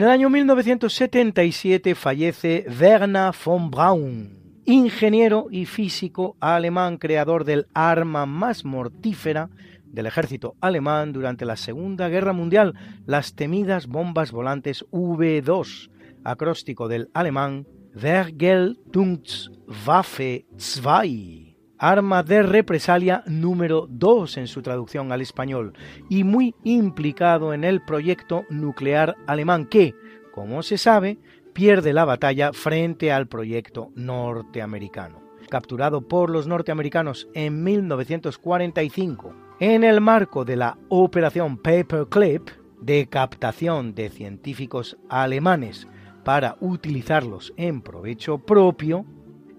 En 0.00 0.06
el 0.06 0.12
año 0.12 0.30
1977 0.30 1.94
fallece 1.94 2.64
Werner 2.80 3.34
von 3.44 3.70
Braun, 3.70 4.62
ingeniero 4.64 5.48
y 5.50 5.66
físico 5.66 6.38
alemán 6.40 6.96
creador 6.96 7.44
del 7.44 7.66
arma 7.74 8.24
más 8.24 8.64
mortífera 8.64 9.50
del 9.84 10.06
ejército 10.06 10.56
alemán 10.62 11.12
durante 11.12 11.44
la 11.44 11.56
Segunda 11.56 12.08
Guerra 12.08 12.32
Mundial, 12.32 12.76
las 13.04 13.34
temidas 13.34 13.88
bombas 13.88 14.32
volantes 14.32 14.86
V2, 14.90 15.90
acróstico 16.24 16.88
del 16.88 17.10
alemán 17.12 17.66
Vergeltungswaffe 17.92 20.46
2 20.50 21.49
arma 21.80 22.22
de 22.22 22.42
represalia 22.42 23.24
número 23.26 23.86
2 23.88 24.36
en 24.36 24.46
su 24.46 24.62
traducción 24.62 25.10
al 25.10 25.22
español, 25.22 25.72
y 26.08 26.22
muy 26.22 26.54
implicado 26.62 27.54
en 27.54 27.64
el 27.64 27.82
proyecto 27.82 28.44
nuclear 28.50 29.16
alemán 29.26 29.66
que, 29.66 29.94
como 30.32 30.62
se 30.62 30.76
sabe, 30.78 31.18
pierde 31.54 31.92
la 31.92 32.04
batalla 32.04 32.52
frente 32.52 33.10
al 33.10 33.26
proyecto 33.26 33.90
norteamericano. 33.96 35.22
Capturado 35.48 36.06
por 36.06 36.30
los 36.30 36.46
norteamericanos 36.46 37.28
en 37.34 37.64
1945 37.64 39.34
en 39.58 39.82
el 39.82 40.00
marco 40.00 40.44
de 40.44 40.56
la 40.56 40.78
Operación 40.88 41.58
Paperclip, 41.58 42.50
de 42.80 43.06
captación 43.08 43.94
de 43.94 44.08
científicos 44.08 44.96
alemanes 45.08 45.86
para 46.24 46.56
utilizarlos 46.60 47.52
en 47.56 47.82
provecho 47.82 48.38
propio, 48.38 49.04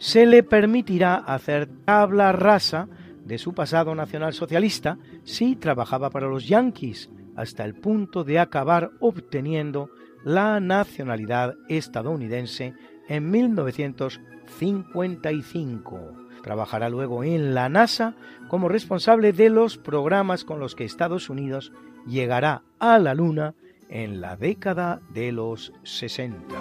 se 0.02 0.26
le 0.26 0.42
permitirá 0.42 1.16
hacer 1.16 1.70
tabla 1.86 2.32
rasa 2.32 2.88
de 3.24 3.38
su 3.38 3.54
pasado 3.54 3.94
nacionalsocialista 3.94 4.98
si 5.24 5.56
trabajaba 5.56 6.10
para 6.10 6.28
los 6.28 6.48
yanquis, 6.48 7.12
hasta 7.36 7.64
el 7.64 7.76
punto 7.76 8.24
de 8.24 8.40
acabar 8.40 8.90
obteniendo 9.00 9.92
la 10.24 10.60
nacionalidad 10.60 11.54
estadounidense 11.70 12.74
en 13.08 13.30
1955. 13.30 16.14
Trabajará 16.42 16.90
luego 16.90 17.24
en 17.24 17.54
la 17.54 17.70
NASA 17.70 18.16
como 18.48 18.70
responsable 18.70 19.34
de 19.34 19.52
los 19.52 19.78
programas 19.78 20.46
con 20.46 20.60
los 20.60 20.74
que 20.74 20.84
Estados 20.84 21.30
Unidos 21.30 21.72
llegará 22.08 22.64
a 22.80 22.98
la 22.98 23.14
Luna 23.14 23.54
en 23.88 24.20
la 24.20 24.36
década 24.36 25.00
de 25.14 25.32
los 25.32 25.74
60. 25.84 26.56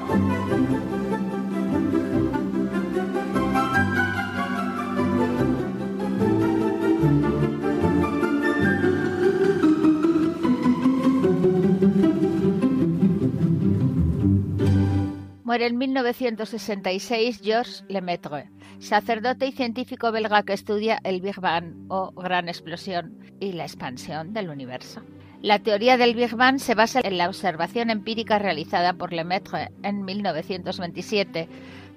Muere 15.50 15.66
en 15.66 15.78
1966 15.78 17.40
Georges 17.42 17.84
Lemaitre, 17.88 18.48
sacerdote 18.78 19.48
y 19.48 19.50
científico 19.50 20.12
belga 20.12 20.44
que 20.44 20.52
estudia 20.52 21.00
el 21.02 21.20
Big 21.20 21.40
Bang 21.40 21.74
o 21.88 22.12
gran 22.12 22.48
explosión 22.48 23.18
y 23.40 23.50
la 23.50 23.64
expansión 23.64 24.32
del 24.32 24.48
universo. 24.48 25.02
La 25.42 25.58
teoría 25.58 25.96
del 25.96 26.14
Big 26.14 26.36
Bang 26.36 26.60
se 26.60 26.76
basa 26.76 27.00
en 27.02 27.18
la 27.18 27.26
observación 27.26 27.90
empírica 27.90 28.38
realizada 28.38 28.92
por 28.92 29.12
Lemaitre 29.12 29.72
en 29.82 30.04
1927 30.04 31.48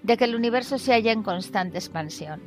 de 0.01 0.17
que 0.17 0.25
el 0.25 0.33
universo 0.33 0.79
se 0.79 0.93
halla 0.93 1.11
en 1.11 1.21
constante 1.21 1.77
expansión. 1.77 2.41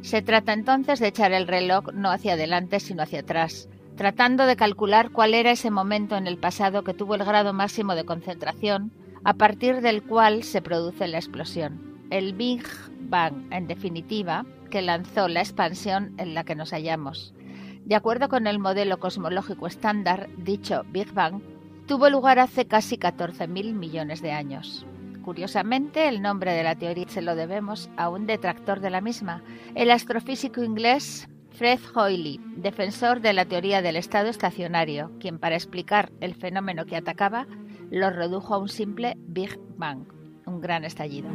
Se 0.00 0.22
trata 0.22 0.54
entonces 0.54 1.00
de 1.00 1.08
echar 1.08 1.32
el 1.32 1.48
reloj 1.48 1.92
no 1.92 2.10
hacia 2.10 2.32
adelante 2.32 2.80
sino 2.80 3.02
hacia 3.02 3.20
atrás, 3.20 3.68
tratando 3.94 4.46
de 4.46 4.56
calcular 4.56 5.10
cuál 5.10 5.34
era 5.34 5.50
ese 5.50 5.70
momento 5.70 6.16
en 6.16 6.26
el 6.26 6.38
pasado 6.38 6.82
que 6.82 6.94
tuvo 6.94 7.14
el 7.14 7.24
grado 7.26 7.52
máximo 7.52 7.94
de 7.94 8.06
concentración 8.06 8.90
a 9.26 9.34
partir 9.34 9.80
del 9.80 10.04
cual 10.04 10.44
se 10.44 10.62
produce 10.62 11.08
la 11.08 11.18
explosión. 11.18 11.98
El 12.10 12.32
Big 12.32 12.62
Bang, 13.00 13.52
en 13.52 13.66
definitiva, 13.66 14.46
que 14.70 14.82
lanzó 14.82 15.26
la 15.26 15.40
expansión 15.40 16.14
en 16.16 16.32
la 16.32 16.44
que 16.44 16.54
nos 16.54 16.70
hallamos. 16.70 17.34
De 17.84 17.96
acuerdo 17.96 18.28
con 18.28 18.46
el 18.46 18.60
modelo 18.60 19.00
cosmológico 19.00 19.66
estándar, 19.66 20.28
dicho 20.36 20.84
Big 20.92 21.12
Bang 21.12 21.42
tuvo 21.88 22.08
lugar 22.08 22.38
hace 22.38 22.68
casi 22.68 22.98
14.000 22.98 23.74
millones 23.74 24.22
de 24.22 24.30
años. 24.30 24.86
Curiosamente, 25.24 26.06
el 26.06 26.22
nombre 26.22 26.52
de 26.52 26.62
la 26.62 26.76
teoría 26.76 27.08
se 27.08 27.20
lo 27.20 27.34
debemos 27.34 27.90
a 27.96 28.08
un 28.08 28.26
detractor 28.26 28.78
de 28.78 28.90
la 28.90 29.00
misma, 29.00 29.42
el 29.74 29.90
astrofísico 29.90 30.62
inglés 30.62 31.28
Fred 31.50 31.80
Hoyle, 31.96 32.38
defensor 32.54 33.20
de 33.20 33.32
la 33.32 33.46
teoría 33.46 33.82
del 33.82 33.96
estado 33.96 34.28
estacionario, 34.28 35.10
quien 35.18 35.40
para 35.40 35.56
explicar 35.56 36.12
el 36.20 36.36
fenómeno 36.36 36.86
que 36.86 36.94
atacaba 36.94 37.48
lo 37.90 38.10
redujo 38.10 38.54
a 38.54 38.58
un 38.58 38.68
simple 38.68 39.16
Big 39.26 39.58
Bang. 39.76 40.06
un 40.46 40.60
gran 40.60 40.84
estallido. 40.84 41.28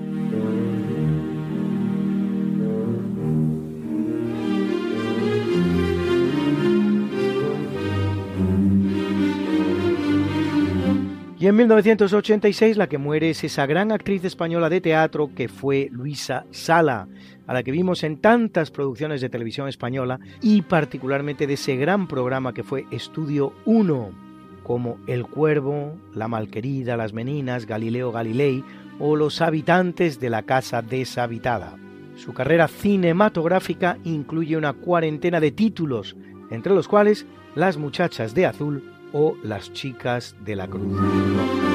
Y 11.41 11.47
en 11.47 11.55
1986 11.55 12.77
la 12.77 12.87
que 12.87 12.99
muere 12.99 13.31
es 13.31 13.43
esa 13.43 13.65
gran 13.65 13.91
actriz 13.91 14.23
española 14.23 14.69
de 14.69 14.79
teatro 14.79 15.31
que 15.33 15.47
fue 15.49 15.89
Luisa 15.91 16.45
Sala, 16.51 17.07
a 17.47 17.53
la 17.55 17.63
que 17.63 17.71
vimos 17.71 18.03
en 18.03 18.21
tantas 18.21 18.69
producciones 18.69 19.21
de 19.21 19.29
televisión 19.29 19.67
española 19.67 20.19
y 20.39 20.61
particularmente 20.61 21.47
de 21.47 21.55
ese 21.55 21.77
gran 21.77 22.07
programa 22.07 22.53
que 22.53 22.61
fue 22.61 22.85
Estudio 22.91 23.53
1, 23.65 24.30
como 24.63 24.97
El 25.07 25.25
Cuervo, 25.25 25.97
La 26.13 26.27
Malquerida, 26.27 26.97
Las 26.97 27.13
Meninas, 27.13 27.65
Galileo 27.65 28.11
Galilei 28.11 28.63
o 28.99 29.15
Los 29.15 29.41
Habitantes 29.41 30.19
de 30.19 30.29
la 30.29 30.43
Casa 30.43 30.81
Deshabitada. 30.81 31.77
Su 32.15 32.33
carrera 32.33 32.67
cinematográfica 32.67 33.97
incluye 34.03 34.57
una 34.57 34.73
cuarentena 34.73 35.39
de 35.39 35.51
títulos, 35.51 36.15
entre 36.49 36.73
los 36.73 36.87
cuales 36.87 37.25
Las 37.55 37.77
Muchachas 37.77 38.35
de 38.35 38.45
Azul 38.45 38.83
o 39.13 39.35
Las 39.43 39.73
Chicas 39.73 40.35
de 40.43 40.55
la 40.55 40.67
Cruz 40.67 41.70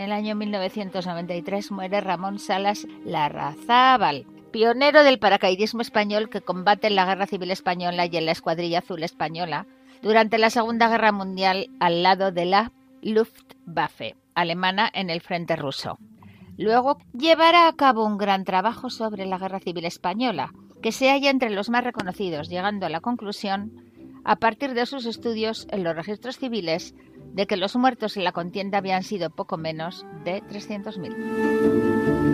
el 0.00 0.12
año 0.12 0.34
1993 0.34 1.70
muere 1.70 2.00
Ramón 2.00 2.38
Salas 2.38 2.86
Larrazábal, 3.04 4.26
pionero 4.50 5.04
del 5.04 5.18
paracaidismo 5.18 5.82
español 5.82 6.30
que 6.30 6.40
combate 6.40 6.86
en 6.86 6.96
la 6.96 7.04
Guerra 7.04 7.26
Civil 7.26 7.50
Española 7.50 8.06
y 8.06 8.16
en 8.16 8.26
la 8.26 8.32
Escuadrilla 8.32 8.78
Azul 8.80 9.02
Española 9.02 9.66
durante 10.02 10.38
la 10.38 10.50
Segunda 10.50 10.88
Guerra 10.88 11.12
Mundial 11.12 11.68
al 11.80 12.02
lado 12.02 12.32
de 12.32 12.46
la 12.46 12.72
Luftwaffe 13.02 14.16
alemana 14.34 14.90
en 14.92 15.10
el 15.10 15.20
frente 15.20 15.56
ruso. 15.56 15.98
Luego 16.56 16.98
llevará 17.12 17.68
a 17.68 17.72
cabo 17.74 18.04
un 18.04 18.18
gran 18.18 18.44
trabajo 18.44 18.90
sobre 18.90 19.26
la 19.26 19.38
Guerra 19.38 19.60
Civil 19.60 19.84
Española, 19.84 20.52
que 20.82 20.92
se 20.92 21.10
halla 21.10 21.30
entre 21.30 21.50
los 21.50 21.70
más 21.70 21.84
reconocidos, 21.84 22.48
llegando 22.48 22.86
a 22.86 22.90
la 22.90 23.00
conclusión, 23.00 23.72
a 24.24 24.36
partir 24.36 24.74
de 24.74 24.86
sus 24.86 25.06
estudios 25.06 25.66
en 25.70 25.84
los 25.84 25.96
registros 25.96 26.38
civiles, 26.38 26.94
de 27.32 27.46
que 27.46 27.56
los 27.56 27.76
muertos 27.76 28.16
en 28.16 28.24
la 28.24 28.32
contienda 28.32 28.78
habían 28.78 29.02
sido 29.02 29.30
poco 29.30 29.56
menos 29.56 30.06
de 30.24 30.42
300.000. 30.42 32.30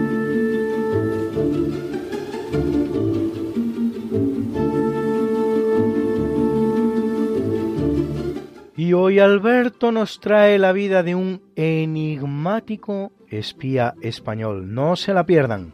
Y 8.78 8.92
hoy 8.92 9.18
Alberto 9.18 9.90
nos 9.90 10.20
trae 10.20 10.58
la 10.58 10.72
vida 10.72 11.02
de 11.02 11.14
un 11.14 11.40
enigmático 11.56 13.10
espía 13.28 13.94
español. 14.00 14.74
No 14.74 14.96
se 14.96 15.14
la 15.14 15.24
pierdan. 15.26 15.72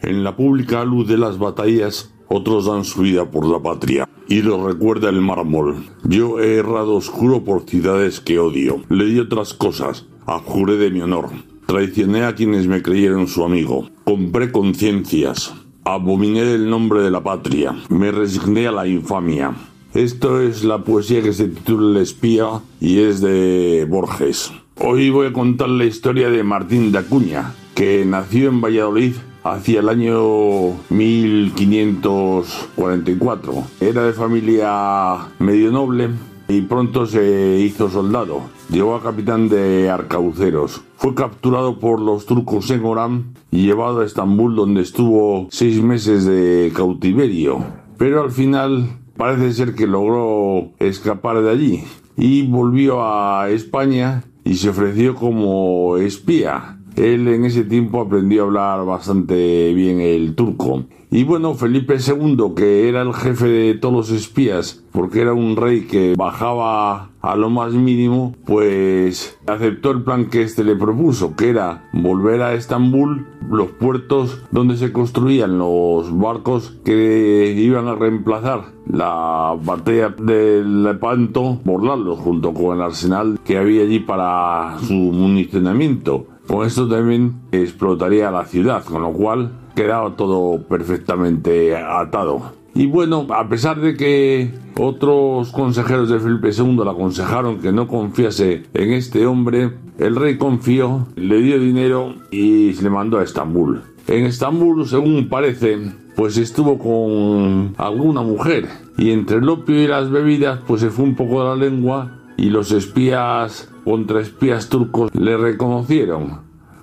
En 0.00 0.24
la 0.24 0.36
pública 0.36 0.84
luz 0.84 1.06
de 1.08 1.16
las 1.16 1.38
batallas, 1.38 2.11
otros 2.32 2.66
dan 2.66 2.84
su 2.84 3.02
vida 3.02 3.30
por 3.30 3.46
la 3.46 3.60
patria 3.60 4.08
y 4.26 4.40
lo 4.42 4.66
recuerda 4.66 5.10
el 5.10 5.20
mármol. 5.20 5.84
Yo 6.04 6.40
he 6.40 6.56
errado 6.56 6.94
oscuro 6.94 7.44
por 7.44 7.68
ciudades 7.68 8.20
que 8.20 8.38
odio. 8.38 8.80
Le 8.88 9.04
di 9.04 9.18
otras 9.18 9.52
cosas. 9.52 10.06
Abjuré 10.26 10.76
de 10.76 10.90
mi 10.90 11.02
honor. 11.02 11.28
Traicioné 11.66 12.24
a 12.24 12.34
quienes 12.34 12.66
me 12.66 12.82
creyeron 12.82 13.28
su 13.28 13.44
amigo. 13.44 13.88
Compré 14.04 14.50
conciencias. 14.50 15.54
Abominé 15.84 16.40
el 16.54 16.70
nombre 16.70 17.02
de 17.02 17.10
la 17.10 17.22
patria. 17.22 17.74
Me 17.90 18.10
resigné 18.10 18.66
a 18.66 18.72
la 18.72 18.86
infamia. 18.86 19.54
Esto 19.92 20.40
es 20.40 20.64
la 20.64 20.84
poesía 20.84 21.22
que 21.22 21.34
se 21.34 21.48
titula 21.48 21.90
El 21.90 22.02
espía 22.02 22.62
y 22.80 23.00
es 23.00 23.20
de 23.20 23.86
Borges. 23.88 24.52
Hoy 24.80 25.10
voy 25.10 25.26
a 25.26 25.32
contar 25.34 25.68
la 25.68 25.84
historia 25.84 26.30
de 26.30 26.42
Martín 26.42 26.92
de 26.92 26.98
Acuña, 26.98 27.54
que 27.74 28.06
nació 28.06 28.48
en 28.48 28.62
Valladolid 28.62 29.12
hacia 29.44 29.80
el 29.80 29.88
año 29.88 30.72
1544. 30.90 33.64
Era 33.80 34.04
de 34.04 34.12
familia 34.12 35.28
medio 35.38 35.70
noble 35.70 36.10
y 36.48 36.62
pronto 36.62 37.06
se 37.06 37.58
hizo 37.60 37.88
soldado. 37.88 38.42
Llegó 38.70 38.94
a 38.94 39.02
capitán 39.02 39.48
de 39.48 39.90
arcauceros. 39.90 40.82
Fue 40.96 41.14
capturado 41.14 41.78
por 41.78 42.00
los 42.00 42.26
turcos 42.26 42.70
en 42.70 42.84
Orán 42.84 43.34
y 43.50 43.66
llevado 43.66 44.00
a 44.00 44.04
Estambul 44.04 44.54
donde 44.54 44.82
estuvo 44.82 45.48
seis 45.50 45.82
meses 45.82 46.24
de 46.24 46.72
cautiverio. 46.74 47.64
Pero 47.98 48.22
al 48.22 48.30
final 48.30 48.98
parece 49.16 49.52
ser 49.52 49.74
que 49.74 49.86
logró 49.86 50.70
escapar 50.78 51.42
de 51.42 51.50
allí 51.50 51.84
y 52.16 52.46
volvió 52.46 53.02
a 53.02 53.50
España 53.50 54.24
y 54.44 54.54
se 54.54 54.70
ofreció 54.70 55.14
como 55.14 55.96
espía. 55.96 56.78
Él 56.96 57.28
en 57.28 57.44
ese 57.44 57.64
tiempo 57.64 58.00
aprendió 58.00 58.42
a 58.42 58.46
hablar 58.46 58.84
bastante 58.84 59.72
bien 59.74 60.00
el 60.00 60.34
turco. 60.34 60.84
Y 61.14 61.24
bueno, 61.24 61.52
Felipe 61.54 61.96
II, 61.96 62.54
que 62.56 62.88
era 62.88 63.02
el 63.02 63.12
jefe 63.12 63.46
de 63.46 63.74
todos 63.74 63.94
los 63.94 64.10
espías, 64.10 64.82
porque 64.92 65.20
era 65.20 65.34
un 65.34 65.56
rey 65.56 65.82
que 65.82 66.14
bajaba 66.16 67.10
a 67.20 67.36
lo 67.36 67.50
más 67.50 67.74
mínimo, 67.74 68.34
pues 68.46 69.38
aceptó 69.46 69.90
el 69.90 70.04
plan 70.04 70.30
que 70.30 70.40
éste 70.40 70.64
le 70.64 70.74
propuso, 70.74 71.36
que 71.36 71.50
era 71.50 71.90
volver 71.92 72.40
a 72.40 72.54
Estambul, 72.54 73.26
los 73.50 73.68
puertos 73.72 74.42
donde 74.52 74.78
se 74.78 74.90
construían 74.90 75.58
los 75.58 76.18
barcos 76.18 76.78
que 76.82 77.54
iban 77.58 77.88
a 77.88 77.94
reemplazar 77.94 78.72
la 78.90 79.54
batalla 79.62 80.08
del 80.08 80.82
Lepanto, 80.82 81.60
bordarlos 81.62 82.20
junto 82.20 82.54
con 82.54 82.76
el 82.76 82.82
arsenal 82.82 83.38
que 83.44 83.58
había 83.58 83.82
allí 83.82 84.00
para 84.00 84.78
su 84.80 84.94
municionamiento. 84.94 86.31
Con 86.46 86.66
esto 86.66 86.88
también 86.88 87.40
explotaría 87.52 88.30
la 88.30 88.44
ciudad, 88.44 88.84
con 88.84 89.02
lo 89.02 89.12
cual 89.12 89.52
quedaba 89.74 90.16
todo 90.16 90.62
perfectamente 90.62 91.76
atado. 91.76 92.52
Y 92.74 92.86
bueno, 92.86 93.26
a 93.30 93.48
pesar 93.48 93.80
de 93.80 93.96
que 93.96 94.50
otros 94.78 95.52
consejeros 95.52 96.08
de 96.08 96.18
Felipe 96.18 96.50
II 96.50 96.80
le 96.84 96.90
aconsejaron 96.90 97.58
que 97.58 97.70
no 97.70 97.86
confiase 97.86 98.64
en 98.72 98.92
este 98.92 99.26
hombre, 99.26 99.72
el 99.98 100.16
rey 100.16 100.38
confió, 100.38 101.06
le 101.16 101.40
dio 101.42 101.58
dinero 101.58 102.14
y 102.30 102.72
se 102.72 102.82
le 102.82 102.90
mandó 102.90 103.18
a 103.18 103.24
Estambul. 103.24 103.82
En 104.08 104.24
Estambul, 104.24 104.86
según 104.86 105.28
parece, 105.28 105.92
pues 106.16 106.38
estuvo 106.38 106.78
con 106.78 107.74
alguna 107.76 108.22
mujer 108.22 108.68
y 108.96 109.10
entre 109.10 109.38
el 109.38 109.48
opio 109.48 109.82
y 109.82 109.86
las 109.86 110.10
bebidas 110.10 110.60
pues 110.66 110.80
se 110.80 110.90
fue 110.90 111.04
un 111.04 111.14
poco 111.14 111.42
de 111.42 111.48
la 111.50 111.56
lengua 111.56 112.18
y 112.36 112.50
los 112.50 112.72
espías 112.72 113.71
contra 113.84 114.20
espías 114.20 114.68
turcos 114.68 115.14
le 115.14 115.36
reconocieron. 115.36 116.40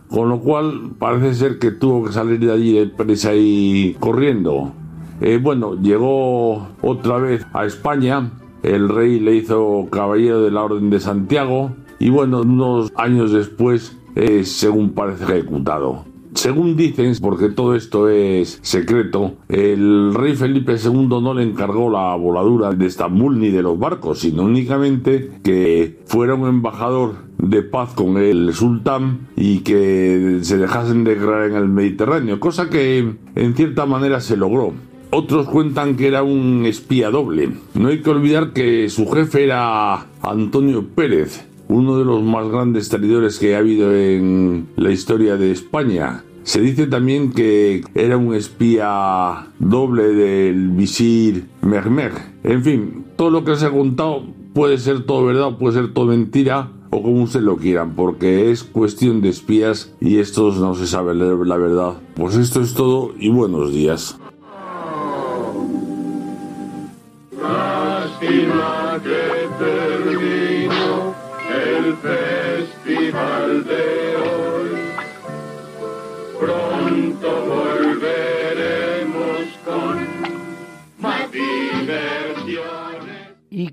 Con 0.10 0.30
lo 0.30 0.40
cual 0.40 0.92
parece 0.98 1.36
ser 1.36 1.60
que 1.60 1.72
tuvo 1.72 2.06
que 2.06 2.14
salir 2.14 2.40
de 2.40 2.52
allí 2.52 2.74
de 2.74 2.88
presa 2.88 3.36
y 3.36 3.96
corriendo. 4.00 4.74
Eh, 5.22 5.40
bueno, 5.42 5.76
llegó 5.76 6.68
otra 6.82 7.18
vez 7.18 7.46
a 7.54 7.66
España. 7.66 8.32
El 8.64 8.90
rey 8.90 9.20
le 9.20 9.36
hizo 9.36 9.88
caballero 9.92 10.42
de 10.42 10.52
la 10.52 10.64
Orden 10.64 10.90
de 10.90 11.00
Santiago. 11.00 11.72
Y 12.00 12.10
bueno, 12.10 12.42
unos 12.42 12.92
años 12.96 13.32
después, 13.32 13.98
es 14.16 14.52
según 14.52 14.94
parece, 14.94 15.26
ejecutado. 15.26 16.09
Según 16.40 16.78
dicen, 16.78 17.14
porque 17.22 17.50
todo 17.50 17.76
esto 17.76 18.08
es 18.08 18.60
secreto, 18.62 19.34
el 19.50 20.14
rey 20.14 20.38
Felipe 20.38 20.76
II 20.82 21.10
no 21.22 21.34
le 21.34 21.44
encargó 21.44 21.90
la 21.90 22.16
voladura 22.16 22.72
de 22.72 22.86
Estambul 22.86 23.38
ni 23.38 23.50
de 23.50 23.62
los 23.62 23.78
barcos, 23.78 24.20
sino 24.20 24.44
únicamente 24.44 25.32
que 25.44 26.00
fuera 26.06 26.36
un 26.36 26.48
embajador 26.48 27.16
de 27.40 27.62
paz 27.62 27.94
con 27.94 28.16
el 28.16 28.54
sultán 28.54 29.28
y 29.36 29.60
que 29.60 30.40
se 30.44 30.58
dejasen 30.58 31.04
de 31.04 31.16
guerra 31.16 31.48
en 31.48 31.56
el 31.56 31.68
Mediterráneo, 31.68 32.40
cosa 32.40 32.70
que 32.70 33.16
en 33.36 33.56
cierta 33.56 33.86
manera 33.86 34.22
se 34.22 34.38
logró. 34.38 34.72
Otros 35.10 35.46
cuentan 35.50 35.98
que 35.98 36.08
era 36.08 36.24
un 36.24 36.64
espía 36.66 37.10
doble. 37.10 37.50
No 37.74 37.90
hay 37.90 38.02
que 38.02 38.12
olvidar 38.12 38.54
que 38.54 38.88
su 38.88 39.10
jefe 39.10 39.44
era 39.44 40.06
Antonio 40.22 40.88
Pérez, 40.88 41.50
uno 41.68 41.98
de 41.98 42.06
los 42.06 42.24
más 42.24 42.48
grandes 42.48 42.88
traidores 42.88 43.40
que 43.40 43.56
ha 43.56 43.60
habido 43.60 43.94
en 43.94 44.70
la 44.78 44.92
historia 44.92 45.36
de 45.36 45.52
España. 45.52 46.24
Se 46.44 46.62
dice 46.62 46.88
también 46.88 47.32
que 47.32 47.84
era 47.94 48.18
un 48.18 48.34
espía 48.34 49.48
doble 49.60 50.04
del 50.04 50.70
visir 50.70 51.48
Mehmed. 51.62 52.12
En 52.44 52.64
fin, 52.64 53.06
todo 53.16 53.30
lo 53.30 53.44
que 53.44 53.52
os 53.52 53.64
he 53.64 53.70
contado 53.70 54.24
puede 54.54 54.78
ser 54.78 55.06
todo 55.06 55.26
verdad, 55.26 55.58
puede 55.58 55.76
ser 55.76 55.94
todo 55.94 56.06
mentira, 56.08 56.72
o 56.90 57.04
como 57.04 57.24
ustedes 57.24 57.46
lo 57.46 57.58
quieran, 57.58 57.96
porque 57.96 58.52
es 58.52 58.64
cuestión 58.64 59.22
de 59.22 59.30
espías 59.30 59.94
y 60.00 60.18
estos 60.18 60.58
no 60.58 60.74
se 60.76 60.88
sabe 60.88 61.14
leer 61.14 61.38
la 61.46 61.58
verdad. 61.58 61.94
Pues 62.16 62.36
esto 62.36 62.62
es 62.62 62.74
todo 62.74 63.14
y 63.20 63.30
buenos 63.30 63.72
días. 63.72 64.18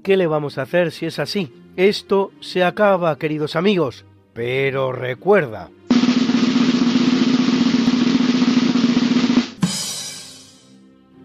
Qué 0.06 0.16
le 0.16 0.28
vamos 0.28 0.56
a 0.56 0.62
hacer 0.62 0.92
si 0.92 1.06
es 1.06 1.18
así? 1.18 1.52
Esto 1.74 2.30
se 2.38 2.62
acaba, 2.62 3.18
queridos 3.18 3.56
amigos, 3.56 4.04
pero 4.34 4.92
recuerda. 4.92 5.68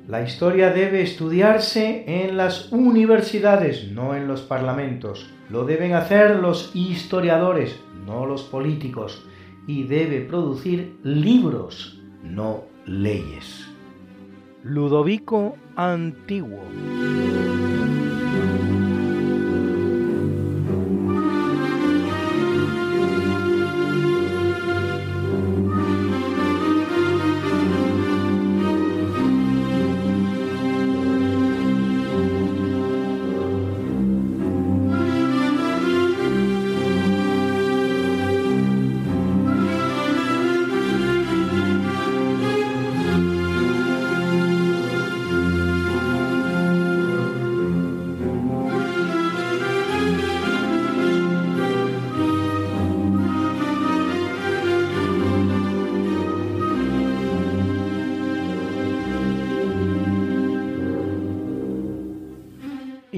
La 0.07 0.23
historia 0.23 0.71
debe 0.71 1.03
estudiarse 1.03 2.05
en 2.07 2.38
las 2.38 2.71
universidades, 2.71 3.91
no 3.91 4.15
en 4.15 4.27
los 4.27 4.41
parlamentos. 4.41 5.29
Lo 5.51 5.63
deben 5.63 5.93
hacer 5.93 6.38
los 6.38 6.71
historiadores, 6.73 7.79
no 8.07 8.25
los 8.25 8.41
políticos. 8.41 9.23
Y 9.67 9.84
debe 9.84 10.21
producir 10.21 10.97
libros, 11.03 12.01
no 12.23 12.63
leyes. 12.88 13.67
Ludovico 14.63 15.55
Antiguo. 15.75 16.63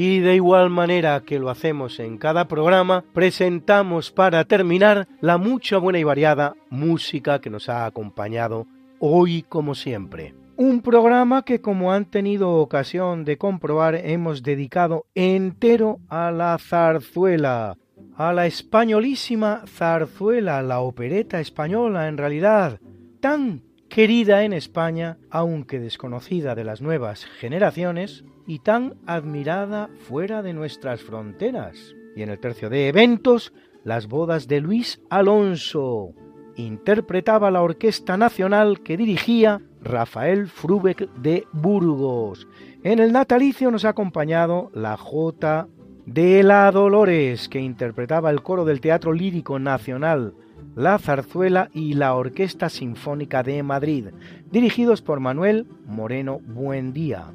Y 0.06 0.20
de 0.20 0.36
igual 0.36 0.70
manera 0.70 1.22
que 1.22 1.40
lo 1.40 1.50
hacemos 1.50 1.98
en 1.98 2.18
cada 2.18 2.50
programa, 2.50 3.06
presentamos 3.14 4.12
para 4.12 4.44
terminar 4.44 5.08
la 5.22 5.38
mucha 5.38 5.78
buena 5.78 5.98
y 5.98 6.04
variada 6.04 6.56
música 6.70 7.40
que 7.40 7.50
nos 7.50 7.70
ha 7.70 7.86
acompañado 7.86 8.68
hoy 9.00 9.44
como 9.48 9.76
siempre. 9.76 10.36
Un 10.58 10.82
programa 10.82 11.46
que 11.46 11.62
como 11.62 11.94
han 11.94 12.04
tenido 12.04 12.52
ocasión 12.52 13.24
de 13.24 13.38
comprobar 13.38 13.96
hemos 13.96 14.44
dedicado 14.44 15.06
entero 15.16 16.02
a 16.10 16.32
la 16.32 16.58
zarzuela, 16.58 17.78
a 18.18 18.34
la 18.34 18.46
españolísima 18.46 19.64
zarzuela, 19.68 20.62
la 20.64 20.82
opereta 20.82 21.40
española 21.40 22.10
en 22.10 22.18
realidad, 22.18 22.82
tan 23.22 23.62
querida 23.88 24.44
en 24.44 24.52
España, 24.52 25.18
aunque 25.30 25.80
desconocida 25.80 26.56
de 26.56 26.66
las 26.66 26.82
nuevas 26.82 27.24
generaciones, 27.24 28.26
y 28.48 28.60
tan 28.60 28.96
admirada 29.06 29.90
fuera 30.08 30.42
de 30.42 30.54
nuestras 30.54 31.02
fronteras. 31.02 31.96
Y 32.16 32.22
en 32.22 32.30
el 32.30 32.40
tercio 32.40 32.70
de 32.70 32.88
eventos, 32.88 33.54
las 33.84 34.08
bodas 34.08 34.48
de 34.48 34.62
Luis 34.62 35.02
Alonso. 35.10 36.14
Interpretaba 36.56 37.50
la 37.50 37.62
Orquesta 37.62 38.18
Nacional 38.18 38.82
que 38.82 38.98
dirigía 38.98 39.62
Rafael 39.82 40.48
Frubeck 40.48 41.12
de 41.16 41.48
Burgos. 41.52 42.48
En 42.84 43.00
el 43.00 43.12
natalicio 43.12 43.72
nos 43.72 43.86
ha 43.86 43.90
acompañado 43.90 44.70
la 44.74 44.98
Jota 44.98 45.68
de 46.06 46.44
la 46.44 46.70
Dolores, 46.72 47.50
que 47.50 47.60
interpretaba 47.60 48.30
el 48.30 48.44
coro 48.44 48.66
del 48.66 48.82
Teatro 48.82 49.14
Lírico 49.14 49.58
Nacional, 49.58 50.36
la 50.76 51.00
Zarzuela 51.00 51.70
y 51.74 51.94
la 51.94 52.14
Orquesta 52.14 52.70
Sinfónica 52.70 53.42
de 53.42 53.64
Madrid, 53.64 54.08
dirigidos 54.52 55.02
por 55.02 55.20
Manuel 55.20 55.66
Moreno 55.86 56.40
Buendía 56.46 57.32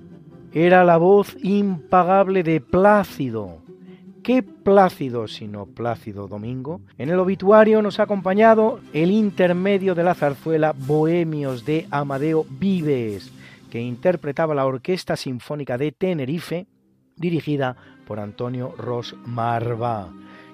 era 0.52 0.84
la 0.84 0.96
voz 0.96 1.36
impagable 1.42 2.42
de 2.42 2.60
Plácido. 2.60 3.58
¿Qué 4.22 4.42
Plácido 4.42 5.28
sino 5.28 5.66
Plácido 5.66 6.26
Domingo? 6.28 6.80
En 6.98 7.10
el 7.10 7.18
obituario 7.18 7.82
nos 7.82 8.00
ha 8.00 8.04
acompañado 8.04 8.80
el 8.92 9.10
intermedio 9.10 9.94
de 9.94 10.04
la 10.04 10.14
zarzuela 10.14 10.74
Bohemios 10.76 11.64
de 11.64 11.86
Amadeo 11.90 12.46
Vives, 12.48 13.30
que 13.70 13.80
interpretaba 13.80 14.54
la 14.54 14.66
Orquesta 14.66 15.16
Sinfónica 15.16 15.78
de 15.78 15.92
Tenerife, 15.92 16.66
dirigida 17.16 17.76
por 18.06 18.20
Antonio 18.20 18.74
Ros 18.76 19.16
Marva, 19.24 20.08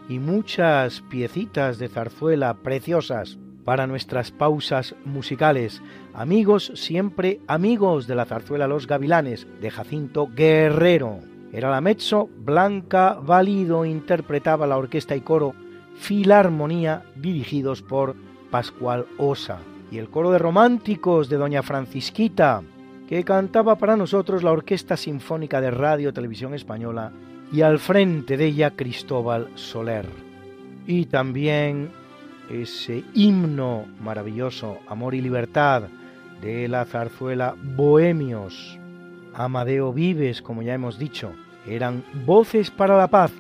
y 0.09 0.19
muchas 0.19 1.03
piecitas 1.03 1.79
de 1.79 1.89
zarzuela 1.89 2.55
preciosas 2.55 3.39
para 3.65 3.87
nuestras 3.87 4.31
pausas 4.31 4.95
musicales. 5.05 5.83
Amigos, 6.13 6.73
siempre 6.75 7.41
amigos 7.47 8.07
de 8.07 8.15
la 8.15 8.25
zarzuela 8.25 8.67
Los 8.67 8.87
Gavilanes, 8.87 9.47
de 9.61 9.71
Jacinto 9.71 10.29
Guerrero. 10.35 11.21
Era 11.53 11.71
la 11.71 11.81
mezzo 11.81 12.29
Blanca 12.37 13.15
Valido, 13.15 13.85
interpretaba 13.85 14.67
la 14.67 14.77
orquesta 14.77 15.17
y 15.17 15.21
coro 15.21 15.55
Filarmonía, 15.95 17.05
dirigidos 17.17 17.83
por 17.83 18.17
Pascual 18.51 19.07
Osa. 19.19 19.59
Y 19.91 19.99
el 19.99 20.11
coro 20.11 20.31
de 20.31 20.39
románticos 20.39 21.29
de 21.29 21.37
Doña 21.37 21.63
Francisquita, 21.63 22.63
que 23.09 23.23
cantaba 23.23 23.77
para 23.77 23.97
nosotros 23.97 24.43
la 24.43 24.51
Orquesta 24.51 24.97
Sinfónica 24.97 25.61
de 25.61 25.71
Radio 25.71 26.13
Televisión 26.13 26.55
Española, 26.55 27.13
y 27.53 27.61
al 27.63 27.79
frente 27.79 28.37
de 28.37 28.47
ella 28.47 28.71
Cristóbal 28.71 29.49
Soler. 29.55 30.07
Y 30.87 31.07
también 31.07 31.91
ese 32.51 33.05
himno 33.15 33.87
maravilloso, 34.01 34.79
Amor 34.89 35.15
y 35.15 35.21
Libertad, 35.21 35.85
de 36.41 36.69
la 36.69 36.85
zarzuela 36.85 37.55
Bohemios. 37.63 38.79
Amadeo 39.35 39.93
Vives, 39.93 40.43
como 40.43 40.63
ya 40.63 40.75
hemos 40.75 40.99
dicho, 40.99 41.33
eran 41.67 42.05
Voces 42.27 42.71
para 42.71 42.97
la 42.97 43.09
Paz, 43.09 43.33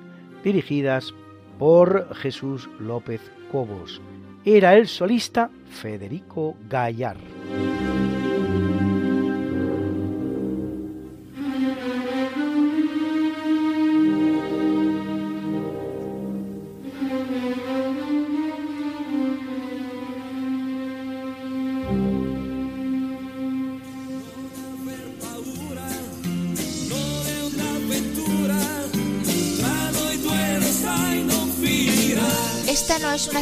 dirigidas 0.42 1.14
por 1.58 2.14
Jesús 2.16 2.68
López 2.80 3.20
Cobos. 3.52 4.00
Era 4.44 4.74
el 4.74 4.88
solista 4.88 5.50
Federico 5.70 6.56
Gallar. 6.68 7.16